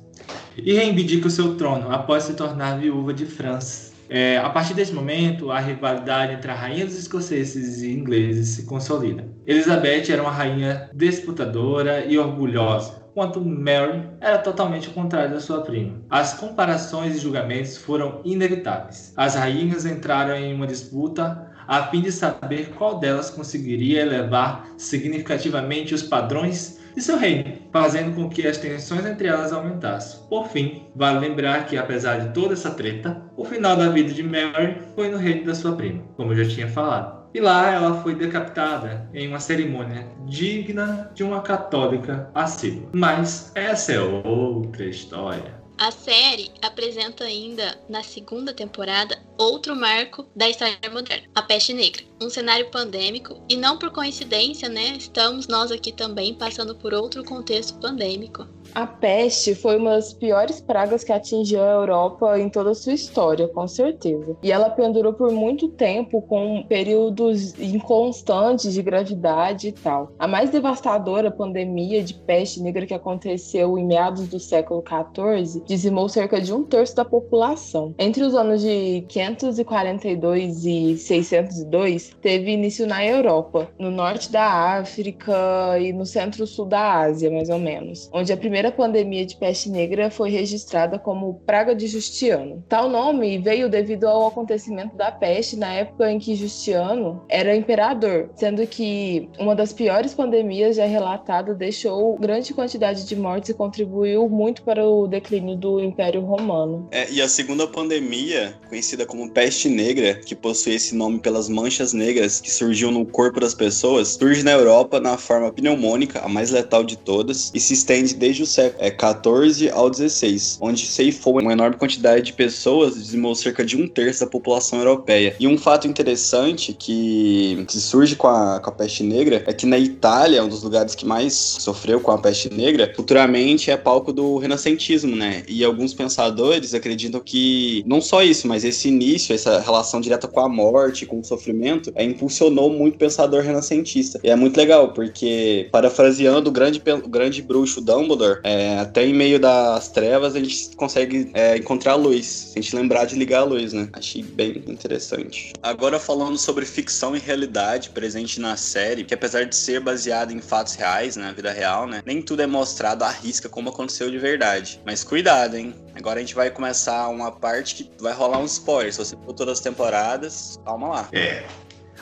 e 0.65 0.73
reivindica 0.73 1.27
o 1.27 1.31
seu 1.31 1.55
trono 1.55 1.91
após 1.91 2.23
se 2.23 2.33
tornar 2.33 2.79
viúva 2.79 3.13
de 3.13 3.25
França. 3.25 3.89
É, 4.09 4.39
a 4.39 4.49
partir 4.49 4.73
desse 4.73 4.91
momento, 4.91 5.51
a 5.51 5.59
rivalidade 5.59 6.33
entre 6.33 6.49
a 6.49 6.55
rainha 6.55 6.85
dos 6.85 6.97
escoceses 6.97 7.83
e 7.83 7.91
ingleses 7.91 8.49
se 8.49 8.63
consolida. 8.63 9.27
Elizabeth 9.45 10.11
era 10.11 10.21
uma 10.23 10.31
rainha 10.31 10.89
disputadora 10.95 12.03
e 12.05 12.17
orgulhosa, 12.17 13.03
enquanto 13.11 13.39
Mary 13.39 14.09
era 14.19 14.39
totalmente 14.39 14.89
o 14.89 14.93
contrário 14.93 15.31
da 15.31 15.39
sua 15.39 15.61
prima. 15.61 16.01
As 16.09 16.33
comparações 16.33 17.15
e 17.15 17.19
julgamentos 17.19 17.77
foram 17.77 18.19
inevitáveis. 18.25 19.13
As 19.15 19.35
rainhas 19.35 19.85
entraram 19.85 20.35
em 20.35 20.55
uma 20.55 20.65
disputa 20.65 21.47
a 21.67 21.83
fim 21.83 22.01
de 22.01 22.11
saber 22.11 22.71
qual 22.71 22.97
delas 22.97 23.29
conseguiria 23.29 24.01
elevar 24.01 24.67
significativamente 24.75 25.93
os 25.93 26.01
padrões 26.01 26.78
de 26.99 27.05
seu 27.05 27.17
reino, 27.17 27.53
fazendo 27.71 28.13
com 28.13 28.29
que 28.29 28.45
as 28.45 28.57
tensões 28.57 29.05
entre 29.05 29.27
elas 29.27 29.51
aumentassem. 29.51 30.19
Por 30.29 30.47
fim, 30.49 30.83
vale 30.95 31.19
lembrar 31.19 31.65
que, 31.65 31.77
apesar 31.77 32.19
de 32.19 32.33
toda 32.33 32.53
essa 32.53 32.71
treta, 32.71 33.21
o 33.35 33.45
final 33.45 33.75
da 33.75 33.89
vida 33.89 34.13
de 34.13 34.21
Mary 34.21 34.77
foi 34.95 35.09
no 35.09 35.17
reino 35.17 35.45
da 35.45 35.55
sua 35.55 35.75
prima, 35.75 36.03
como 36.15 36.33
eu 36.33 36.43
já 36.43 36.53
tinha 36.53 36.67
falado. 36.67 37.19
E 37.33 37.39
lá 37.39 37.71
ela 37.71 38.01
foi 38.01 38.15
decapitada 38.15 39.07
em 39.13 39.27
uma 39.27 39.39
cerimônia 39.39 40.07
digna 40.25 41.11
de 41.13 41.23
uma 41.23 41.41
católica 41.41 42.29
assídua. 42.33 42.89
Mas 42.91 43.51
essa 43.55 43.93
é 43.93 43.99
outra 43.99 44.85
história. 44.85 45.58
A 45.79 45.91
série 45.91 46.51
apresenta 46.61 47.23
ainda, 47.23 47.79
na 47.87 48.03
segunda 48.03 48.53
temporada, 48.53 49.17
outro 49.37 49.73
marco 49.73 50.27
da 50.35 50.49
história 50.49 50.77
moderna, 50.91 51.29
a 51.33 51.41
peste 51.41 51.71
negra. 51.71 52.03
Um 52.21 52.29
cenário 52.29 52.69
pandêmico, 52.69 53.41
e 53.47 53.55
não 53.55 53.77
por 53.77 53.89
coincidência, 53.89 54.67
né? 54.67 54.97
Estamos 54.97 55.47
nós 55.47 55.71
aqui 55.71 55.93
também 55.93 56.33
passando 56.33 56.75
por 56.75 56.93
outro 56.93 57.23
contexto 57.23 57.79
pandêmico. 57.79 58.45
A 58.73 58.85
peste 58.85 59.55
foi 59.55 59.77
uma 59.77 59.91
das 59.91 60.13
piores 60.13 60.61
pragas 60.61 61.03
que 61.03 61.11
atingiu 61.11 61.61
a 61.61 61.71
Europa 61.71 62.39
em 62.39 62.49
toda 62.49 62.71
a 62.71 62.75
sua 62.75 62.93
história, 62.93 63.47
com 63.47 63.67
certeza. 63.67 64.37
E 64.43 64.51
ela 64.51 64.69
pendurou 64.69 65.13
por 65.13 65.31
muito 65.31 65.67
tempo, 65.69 66.21
com 66.21 66.63
períodos 66.67 67.59
inconstantes 67.59 68.73
de 68.73 68.81
gravidade 68.81 69.69
e 69.69 69.71
tal. 69.71 70.11
A 70.19 70.27
mais 70.27 70.49
devastadora 70.49 71.31
pandemia 71.31 72.03
de 72.03 72.13
peste 72.13 72.61
negra 72.61 72.85
que 72.85 72.93
aconteceu 72.93 73.77
em 73.77 73.85
meados 73.85 74.27
do 74.27 74.39
século 74.39 74.83
XIV 74.87 75.63
dizimou 75.65 76.07
cerca 76.07 76.39
de 76.39 76.53
um 76.53 76.63
terço 76.63 76.95
da 76.95 77.05
população. 77.05 77.93
Entre 77.97 78.23
os 78.23 78.35
anos 78.35 78.61
de 78.61 79.03
542 79.07 80.65
e 80.65 80.97
602, 80.97 82.15
teve 82.21 82.51
início 82.51 82.85
na 82.85 83.05
Europa, 83.05 83.67
no 83.77 83.89
norte 83.89 84.31
da 84.31 84.77
África 84.79 85.33
e 85.79 85.91
no 85.91 86.05
centro-sul 86.05 86.65
da 86.65 86.99
Ásia, 86.99 87.31
mais 87.31 87.49
ou 87.49 87.59
menos, 87.59 88.09
onde 88.13 88.31
a 88.31 88.37
primeira 88.37 88.58
primeira 88.59 88.71
pandemia 88.71 89.25
de 89.25 89.37
peste 89.37 89.69
negra 89.69 90.11
foi 90.11 90.29
registrada 90.29 90.99
como 90.99 91.41
Praga 91.45 91.73
de 91.73 91.87
Justiano. 91.87 92.61
Tal 92.67 92.89
nome 92.89 93.37
veio 93.37 93.69
devido 93.69 94.05
ao 94.05 94.27
acontecimento 94.27 94.97
da 94.97 95.11
peste 95.11 95.55
na 95.55 95.71
época 95.71 96.11
em 96.11 96.19
que 96.19 96.35
Justiano 96.35 97.23
era 97.29 97.55
imperador, 97.55 98.29
sendo 98.35 98.65
que 98.67 99.29
uma 99.39 99.55
das 99.55 99.71
piores 99.71 100.13
pandemias 100.13 100.75
já 100.75 100.85
relatada 100.85 101.53
deixou 101.53 102.17
grande 102.17 102.53
quantidade 102.53 103.05
de 103.05 103.15
mortes 103.15 103.49
e 103.49 103.53
contribuiu 103.53 104.27
muito 104.27 104.61
para 104.63 104.85
o 104.85 105.07
declínio 105.07 105.55
do 105.55 105.79
Império 105.79 106.21
Romano. 106.21 106.89
É, 106.91 107.09
e 107.09 107.21
a 107.21 107.29
segunda 107.29 107.65
pandemia, 107.65 108.57
conhecida 108.67 109.05
como 109.05 109.31
peste 109.31 109.69
negra, 109.69 110.15
que 110.15 110.35
possui 110.35 110.73
esse 110.75 110.93
nome 110.93 111.19
pelas 111.19 111.47
manchas 111.47 111.93
negras 111.93 112.41
que 112.41 112.51
surgiu 112.51 112.91
no 112.91 113.05
corpo 113.05 113.39
das 113.39 113.53
pessoas, 113.53 114.09
surge 114.09 114.43
na 114.43 114.51
Europa 114.51 114.99
na 114.99 115.17
forma 115.17 115.49
pneumônica, 115.49 116.19
a 116.19 116.27
mais 116.27 116.51
letal 116.51 116.83
de 116.83 116.97
todas, 116.97 117.51
e 117.53 117.59
se 117.59 117.73
estende 117.73 118.13
desde 118.13 118.43
o 118.43 118.48
século 118.49 118.83
é, 118.83 118.91
14 118.91 119.69
ao 119.69 119.89
16, 119.89 120.57
onde 120.61 120.85
ceifou 120.85 121.39
uma 121.39 121.53
enorme 121.53 121.77
quantidade 121.77 122.25
de 122.25 122.33
pessoas, 122.33 122.95
dizimou 122.95 123.35
cerca 123.35 123.63
de 123.63 123.77
um 123.77 123.87
terço 123.87 124.21
da 124.21 124.27
população 124.27 124.79
europeia. 124.79 125.35
E 125.39 125.47
um 125.47 125.57
fato 125.57 125.87
interessante 125.87 126.73
que, 126.73 127.65
que 127.67 127.79
surge 127.79 128.15
com 128.15 128.27
a, 128.27 128.59
com 128.59 128.69
a 128.69 128.73
peste 128.73 129.03
negra 129.03 129.43
é 129.45 129.53
que 129.53 129.65
na 129.65 129.77
Itália, 129.77 130.43
um 130.43 130.47
dos 130.47 130.63
lugares 130.63 130.95
que 130.95 131.05
mais 131.05 131.33
sofreu 131.33 131.99
com 131.99 132.11
a 132.11 132.17
peste 132.17 132.53
negra, 132.53 132.91
futuramente 132.95 133.71
é 133.71 133.77
palco 133.77 134.11
do 134.11 134.37
renascentismo, 134.37 135.15
né? 135.15 135.43
E 135.47 135.63
alguns 135.63 135.93
pensadores 135.93 136.73
acreditam 136.73 137.19
que 137.19 137.83
não 137.85 138.01
só 138.01 138.23
isso, 138.23 138.47
mas 138.47 138.63
esse 138.63 138.87
início, 138.87 139.33
essa 139.33 139.59
relação 139.59 140.01
direta 140.01 140.27
com 140.27 140.39
a 140.39 140.49
morte, 140.49 141.05
com 141.05 141.19
o 141.19 141.23
sofrimento, 141.23 141.91
é, 141.95 142.03
impulsionou 142.03 142.69
muito 142.69 142.95
o 142.95 142.97
pensador 142.97 143.41
renascentista. 143.41 144.19
E 144.23 144.29
é 144.29 144.35
muito 144.35 144.57
legal, 144.57 144.93
porque, 144.93 145.67
parafraseando 145.71 146.49
o 146.49 146.53
grande, 146.53 146.81
o 147.03 147.09
grande 147.09 147.41
bruxo 147.41 147.81
Dumbledore, 147.81 148.38
é, 148.43 148.79
até 148.79 149.05
em 149.05 149.13
meio 149.13 149.39
das 149.39 149.89
trevas 149.89 150.35
a 150.35 150.39
gente 150.39 150.75
consegue 150.75 151.29
é, 151.33 151.57
encontrar 151.57 151.93
a 151.93 151.95
luz, 151.95 152.53
a 152.55 152.61
gente 152.61 152.75
lembrar 152.75 153.05
de 153.05 153.15
ligar 153.15 153.41
a 153.41 153.43
luz, 153.43 153.73
né? 153.73 153.89
Achei 153.93 154.23
bem 154.23 154.63
interessante. 154.67 155.53
Agora 155.61 155.99
falando 155.99 156.37
sobre 156.37 156.65
ficção 156.65 157.15
e 157.15 157.19
realidade 157.19 157.89
presente 157.89 158.39
na 158.39 158.55
série, 158.55 159.03
que 159.03 159.13
apesar 159.13 159.45
de 159.45 159.55
ser 159.55 159.79
baseada 159.79 160.33
em 160.33 160.41
fatos 160.41 160.75
reais, 160.75 161.15
na 161.15 161.27
né, 161.27 161.33
vida 161.35 161.51
real, 161.51 161.87
né? 161.87 162.01
Nem 162.05 162.21
tudo 162.21 162.41
é 162.41 162.47
mostrado 162.47 163.03
à 163.03 163.09
risca 163.09 163.49
como 163.49 163.69
aconteceu 163.69 164.09
de 164.09 164.17
verdade. 164.17 164.81
Mas 164.85 165.03
cuidado, 165.03 165.55
hein? 165.55 165.73
Agora 165.95 166.19
a 166.19 166.21
gente 166.21 166.35
vai 166.35 166.49
começar 166.49 167.07
uma 167.09 167.31
parte 167.31 167.75
que 167.75 167.91
vai 167.99 168.13
rolar 168.13 168.39
uns 168.39 168.53
spoilers. 168.53 168.95
Se 168.95 169.05
você 169.05 169.17
for 169.25 169.33
todas 169.33 169.57
as 169.57 169.59
temporadas, 169.59 170.59
calma 170.65 170.87
lá. 170.87 171.09
É. 171.11 171.43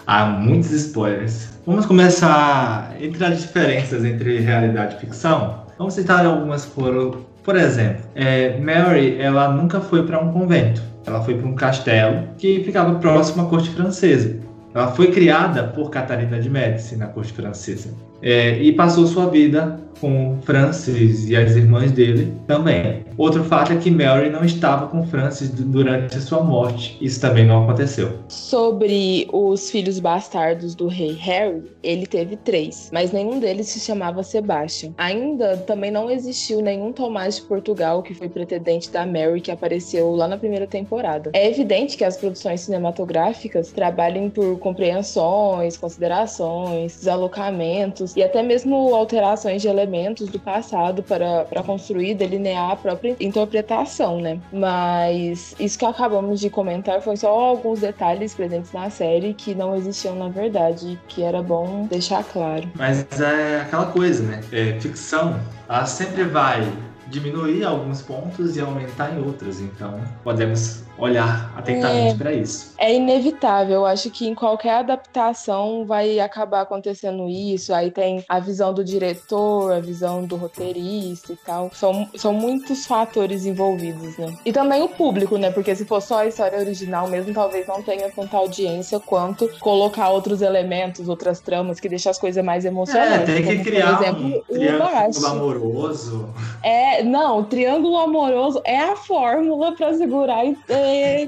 Há 0.06 0.26
muitos 0.26 0.72
spoilers. 0.72 1.50
Vamos 1.66 1.86
começar 1.86 2.96
entre 3.00 3.26
as 3.26 3.42
diferenças 3.42 4.06
entre 4.06 4.40
realidade 4.40 4.96
e 4.96 5.00
ficção. 5.00 5.67
Vamos 5.78 5.94
citar 5.94 6.26
algumas 6.26 6.66
por, 6.66 7.18
por 7.44 7.56
exemplo, 7.56 8.04
é, 8.16 8.60
Mary, 8.60 9.18
ela 9.20 9.50
nunca 9.50 9.80
foi 9.80 10.04
para 10.04 10.20
um 10.20 10.32
convento. 10.32 10.82
Ela 11.06 11.22
foi 11.22 11.36
para 11.36 11.48
um 11.48 11.56
castelo 11.56 12.28
que 12.38 12.64
ficava 12.64 12.96
próximo 12.96 13.44
à 13.44 13.50
corte 13.50 13.70
francesa. 13.70 14.38
Ela 14.74 14.88
foi 14.90 15.12
criada 15.12 15.64
por 15.64 15.90
Catarina 15.90 16.40
de 16.40 16.50
Médici 16.50 16.96
na 16.96 17.08
corte 17.08 17.32
francesa 17.32 17.90
é, 18.22 18.58
e 18.62 18.72
passou 18.74 19.06
sua 19.08 19.28
vida 19.28 19.80
com 20.00 20.38
Francis 20.44 21.30
e 21.30 21.36
as 21.36 21.56
irmãs 21.56 21.92
dele 21.92 22.34
também. 22.46 23.06
Outro 23.18 23.44
fato 23.44 23.74
é 23.74 23.78
que 23.78 23.90
Mary 23.90 24.30
não 24.30 24.44
estava 24.44 24.88
com 24.88 25.06
Francis 25.08 25.50
durante 25.50 26.18
a 26.18 26.22
sua 26.22 26.44
morte. 26.44 26.98
Isso 27.02 27.20
também 27.20 27.46
não 27.46 27.64
aconteceu. 27.64 28.12
Sobre 28.28 29.28
os 29.32 29.72
filhos 29.72 30.00
bastardos 30.00 30.76
do 30.76 30.88
rei 30.88 31.14
Harry, 31.14 31.64
ele 31.82 32.06
teve 32.06 32.36
três, 32.38 32.90
mas 32.94 33.12
nenhum 33.12 33.40
deles 33.40 33.68
se 33.68 33.80
chamava 33.80 34.22
Sebastian. 34.24 34.94
Ainda 34.98 35.58
também 35.58 35.90
não 35.90 36.10
existiu 36.10 36.62
nenhum 36.62 36.92
Tomás 36.92 37.38
de 37.38 37.42
Portugal 37.44 38.04
que 38.04 38.14
foi 38.14 38.30
pretendente 38.30 38.92
da 38.92 39.06
Mary 39.06 39.42
que 39.42 39.52
apareceu 39.52 40.16
lá 40.16 40.28
na 40.28 40.38
primeira 40.38 40.68
temporada. 40.68 41.32
É 41.34 41.50
evidente 41.50 41.98
que 41.98 42.04
as 42.04 42.18
produções 42.18 42.62
cinematográficas 42.62 43.72
trabalhem 43.72 44.30
por 44.30 44.60
compreensões, 44.60 45.76
considerações, 45.76 46.98
desalocamentos 46.98 48.07
e 48.16 48.24
até 48.24 48.42
mesmo 48.44 48.94
alterações 48.96 49.62
de 49.62 49.68
elementos 49.68 49.88
elementos 49.88 50.30
do 50.30 50.40
passado 50.40 51.02
para, 51.04 51.46
para 51.46 51.64
construir, 51.64 52.14
delinear 52.14 52.72
a 52.72 52.76
própria 52.76 53.16
interpretação, 53.20 54.20
né? 54.20 54.40
Mas 54.52 55.56
isso 55.60 55.78
que 55.78 55.86
acabamos 55.86 56.40
de 56.40 56.50
comentar 56.50 57.02
foi 57.02 57.18
só 57.18 57.28
alguns 57.28 57.80
detalhes 57.82 58.34
presentes 58.34 58.72
na 58.72 58.90
série 58.90 59.34
que 59.34 59.56
não 59.56 59.76
existiam 59.76 60.16
na 60.16 60.30
verdade, 60.30 61.00
que 61.08 61.24
era 61.24 61.42
bom 61.42 61.88
deixar 61.90 62.24
claro. 62.24 62.70
Mas 62.76 63.06
é 63.20 63.62
aquela 63.62 63.88
coisa, 63.88 64.24
né? 64.24 64.42
É, 64.52 64.80
ficção, 64.80 65.40
ela 65.68 65.86
sempre 65.86 66.24
vai 66.24 66.68
diminuir 67.10 67.64
alguns 67.64 68.02
pontos 68.02 68.56
e 68.56 68.62
aumentar 68.62 69.14
em 69.14 69.24
outros. 69.24 69.60
Então, 69.60 70.00
podemos 70.24 70.84
olhar 70.98 71.54
atentamente 71.56 72.16
é, 72.16 72.18
para 72.18 72.34
isso. 72.34 72.74
É 72.78 72.94
inevitável, 72.94 73.76
eu 73.76 73.86
acho 73.86 74.10
que 74.10 74.28
em 74.28 74.34
qualquer 74.34 74.80
adaptação 74.80 75.86
vai 75.86 76.20
acabar 76.20 76.62
acontecendo 76.62 77.30
isso. 77.30 77.74
Aí 77.74 77.92
tem 77.92 78.26
a 78.28 78.40
visão 78.40 78.74
do 78.74 78.84
diretor, 78.84 79.72
a 79.74 79.80
visão 79.80 80.26
do 80.26 80.36
roteirista 80.36 81.34
e 81.34 81.38
tal. 81.38 81.70
São, 81.74 82.10
são 82.16 82.34
muitos 82.34 82.86
fatores 82.86 83.46
envolvidos, 83.46 84.18
né? 84.18 84.36
E 84.46 84.52
também 84.52 84.82
o 84.82 84.90
público, 84.90 85.38
né? 85.38 85.52
Porque 85.52 85.76
se 85.76 85.86
for 85.86 86.02
só 86.02 86.20
a 86.20 86.26
história 86.26 86.58
original 86.58 87.08
mesmo, 87.08 87.34
talvez 87.34 87.68
não 87.68 87.84
tenha 87.84 88.10
tanta 88.10 88.36
audiência 88.38 89.00
quanto 89.00 89.48
colocar 89.60 90.10
outros 90.10 90.42
elementos, 90.42 91.08
outras 91.08 91.40
tramas 91.40 91.80
que 91.80 91.88
deixam 91.88 92.10
as 92.10 92.18
coisas 92.18 92.44
mais 92.44 92.66
emocionantes. 92.66 93.30
É, 93.30 93.34
tem 93.34 93.44
que 93.44 93.52
como, 93.52 93.64
criar 93.64 93.98
por 93.98 94.04
exemplo, 94.04 94.44
um 94.50 94.54
triângulo 94.54 95.28
amoroso. 95.28 96.30
É, 96.64 96.97
não, 97.04 97.40
o 97.40 97.44
triângulo 97.44 97.98
amoroso 97.98 98.62
é 98.66 98.80
a 98.80 98.96
fórmula 98.96 99.74
para 99.74 99.94
segurar 99.94 100.44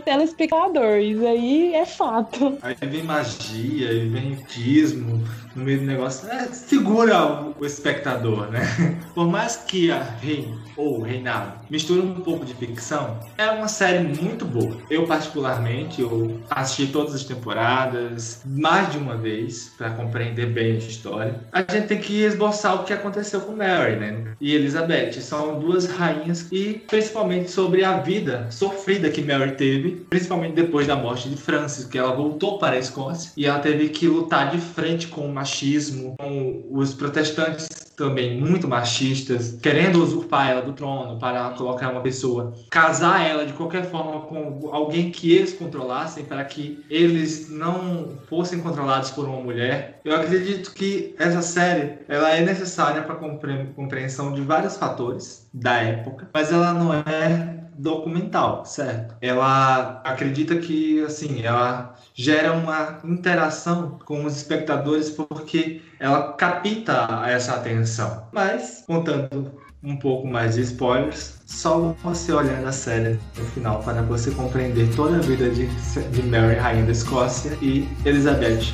telespectador. 0.04 0.98
Isso 0.98 1.26
aí 1.26 1.74
é 1.74 1.86
fato. 1.86 2.58
Aí 2.62 2.76
vem 2.82 3.04
magia, 3.04 3.90
aí 3.90 4.10
vem 4.10 4.34
ritismo, 4.36 5.24
no 5.60 5.66
meio 5.66 5.80
do 5.80 5.86
negócio, 5.86 6.28
é, 6.30 6.46
segura 6.48 7.54
o, 7.60 7.66
espectador, 7.66 8.50
né? 8.50 8.98
Por 9.14 9.28
mais 9.28 9.58
que 9.58 9.92
a 9.92 10.02
Rei 10.02 10.48
ou 10.78 11.02
Reinado 11.02 11.60
misture 11.70 12.00
um 12.00 12.16
pouco 12.16 12.46
de 12.46 12.54
ficção, 12.54 13.20
é 13.38 13.50
uma 13.52 13.68
série 13.68 14.00
muito 14.00 14.46
boa. 14.46 14.78
Eu, 14.90 15.06
particularmente, 15.06 16.02
eu 16.02 16.40
assisti 16.50 16.88
todas 16.88 17.14
as 17.14 17.24
temporadas 17.24 18.42
mais 18.46 18.92
de 18.92 18.98
uma 18.98 19.18
vez 19.18 19.72
para 19.78 19.90
compreender 19.92 20.48
bem 20.48 20.74
a 20.74 20.78
história. 20.78 21.36
A 21.52 21.60
gente 21.60 21.88
tem 21.88 22.00
que 22.00 22.24
esboçar 22.24 22.76
o 22.76 22.84
que 22.86 22.94
aconteceu 22.94 23.42
com 23.42 23.52
Mary, 23.52 23.98
né? 23.98 24.34
E 24.40 24.56
Elizabeth. 24.56 25.20
São 25.22 25.60
duas 25.60 25.86
rainhas 25.86 26.48
e 26.52 26.82
principalmente 26.88 27.52
sobre 27.52 27.84
a 27.84 27.98
vida 27.98 28.48
sofrida 28.50 29.10
que 29.10 29.22
Mary 29.22 29.52
teve, 29.52 30.06
principalmente 30.10 30.54
depois 30.54 30.88
da 30.88 30.96
morte 30.96 31.30
de 31.30 31.36
Francis, 31.36 31.86
que 31.86 31.98
ela 31.98 32.14
voltou 32.14 32.58
para 32.58 32.76
a 32.76 32.80
Escócia 32.80 33.32
e 33.36 33.46
ela 33.46 33.60
teve 33.60 33.90
que 33.90 34.08
lutar 34.08 34.50
de 34.50 34.58
frente 34.60 35.08
com 35.08 35.30
o 35.30 35.34
machismo, 35.50 36.16
com 36.20 36.64
os 36.72 36.94
protestantes 36.94 37.68
também 37.98 38.40
muito 38.40 38.66
machistas, 38.68 39.58
querendo 39.62 40.02
usurpar 40.02 40.50
ela 40.50 40.62
do 40.62 40.72
trono 40.72 41.20
para 41.20 41.50
colocar 41.50 41.92
uma 41.92 42.00
pessoa, 42.00 42.54
casar 42.70 43.28
ela 43.28 43.46
de 43.46 43.52
qualquer 43.52 43.90
forma 43.90 44.22
com 44.22 44.70
alguém 44.72 45.12
que 45.12 45.36
eles 45.36 45.52
controlassem 45.54 46.24
para 46.24 46.46
que 46.46 46.82
eles 46.90 47.50
não 47.50 48.18
fossem 48.30 48.60
controlados 48.62 49.12
por 49.12 49.26
uma 49.26 49.42
mulher. 49.42 50.00
Eu 50.06 50.16
acredito 50.16 50.74
que 50.74 51.14
essa 51.20 51.42
série 51.42 52.00
ela 52.08 52.30
é 52.30 52.42
necessária 52.42 53.02
para 53.02 53.16
compreensão 53.16 54.34
de 54.34 54.42
vários 54.42 54.78
fatores 54.78 55.50
da 55.54 55.74
época, 55.82 56.30
mas 56.34 56.54
ela 56.54 56.74
não 56.74 56.94
é 56.94 57.60
documental, 57.80 58.66
certo? 58.66 59.16
Ela 59.22 60.02
acredita 60.04 60.58
que 60.58 61.02
assim, 61.04 61.42
ela 61.42 61.96
gera 62.14 62.54
uma 62.54 63.00
interação 63.04 63.98
com 64.06 64.26
os 64.26 64.36
espectadores 64.36 65.10
porque 65.10 65.82
ela 66.00 66.34
capta 66.34 67.08
essa 67.26 67.56
atenção. 67.56 68.28
Mas, 68.32 68.84
contando 68.86 69.52
um 69.82 69.96
pouco 69.96 70.28
mais 70.28 70.56
de 70.56 70.62
spoilers, 70.62 71.40
só 71.46 71.96
você 72.04 72.34
olhar 72.34 72.66
a 72.66 72.72
série 72.72 73.18
no 73.38 73.46
final 73.46 73.82
para 73.82 74.02
você 74.02 74.30
compreender 74.32 74.94
toda 74.94 75.16
a 75.16 75.20
vida 75.20 75.50
de, 75.50 75.68
de 75.68 76.24
Mary, 76.24 76.56
Rainha 76.56 76.86
da 76.86 76.92
Escócia, 76.92 77.58
e 77.62 77.88
Elizabeth, 78.06 78.74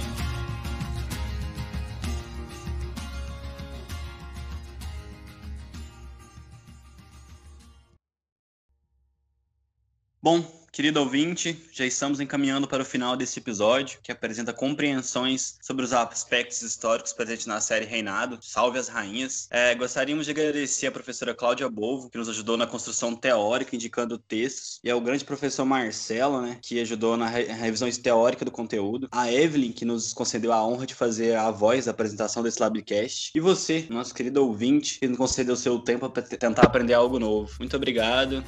Bom, 10.26 10.44
Querido 10.72 11.00
ouvinte, 11.00 11.58
já 11.72 11.86
estamos 11.86 12.20
encaminhando 12.20 12.68
para 12.68 12.82
o 12.82 12.86
final 12.86 13.16
desse 13.16 13.40
episódio, 13.40 14.00
que 14.04 14.12
apresenta 14.12 14.52
compreensões 14.52 15.58
sobre 15.62 15.86
os 15.86 15.94
aspectos 15.94 16.62
históricos 16.64 17.14
presentes 17.14 17.46
na 17.46 17.62
série 17.62 17.86
Reinado, 17.86 18.40
Salve 18.42 18.78
as 18.78 18.90
Rainhas. 18.90 19.48
É, 19.52 19.74
gostaríamos 19.74 20.26
de 20.26 20.32
agradecer 20.32 20.88
a 20.88 20.92
professora 20.92 21.34
Cláudia 21.34 21.70
Bovo, 21.70 22.10
que 22.10 22.18
nos 22.18 22.28
ajudou 22.28 22.58
na 22.58 22.68
construção 22.68 23.16
teórica, 23.16 23.74
indicando 23.74 24.18
textos, 24.18 24.82
e 24.84 24.90
ao 24.90 25.00
grande 25.00 25.24
professor 25.24 25.64
Marcelo, 25.64 26.42
né, 26.42 26.58
que 26.62 26.82
ajudou 26.82 27.16
na 27.16 27.30
re 27.30 27.44
revisão 27.44 27.90
teórica 27.90 28.44
do 28.44 28.52
conteúdo, 28.52 29.08
a 29.12 29.32
Evelyn, 29.32 29.72
que 29.72 29.86
nos 29.86 30.12
concedeu 30.12 30.52
a 30.52 30.68
honra 30.68 30.88
de 30.88 30.96
fazer 30.96 31.38
a 31.38 31.52
voz 31.52 31.86
da 31.86 31.92
apresentação 31.92 32.44
desse 32.44 32.60
Labcast, 32.60 33.32
e 33.34 33.40
você, 33.40 33.86
nosso 33.90 34.14
querido 34.14 34.46
ouvinte, 34.46 35.00
que 35.00 35.08
nos 35.08 35.18
concedeu 35.18 35.56
seu 35.56 35.80
tempo 35.80 36.10
para 36.10 36.24
tentar 36.24 36.64
aprender 36.64 36.96
algo 36.96 37.18
novo. 37.18 37.50
Muito 37.60 37.78
obrigado 37.78 38.44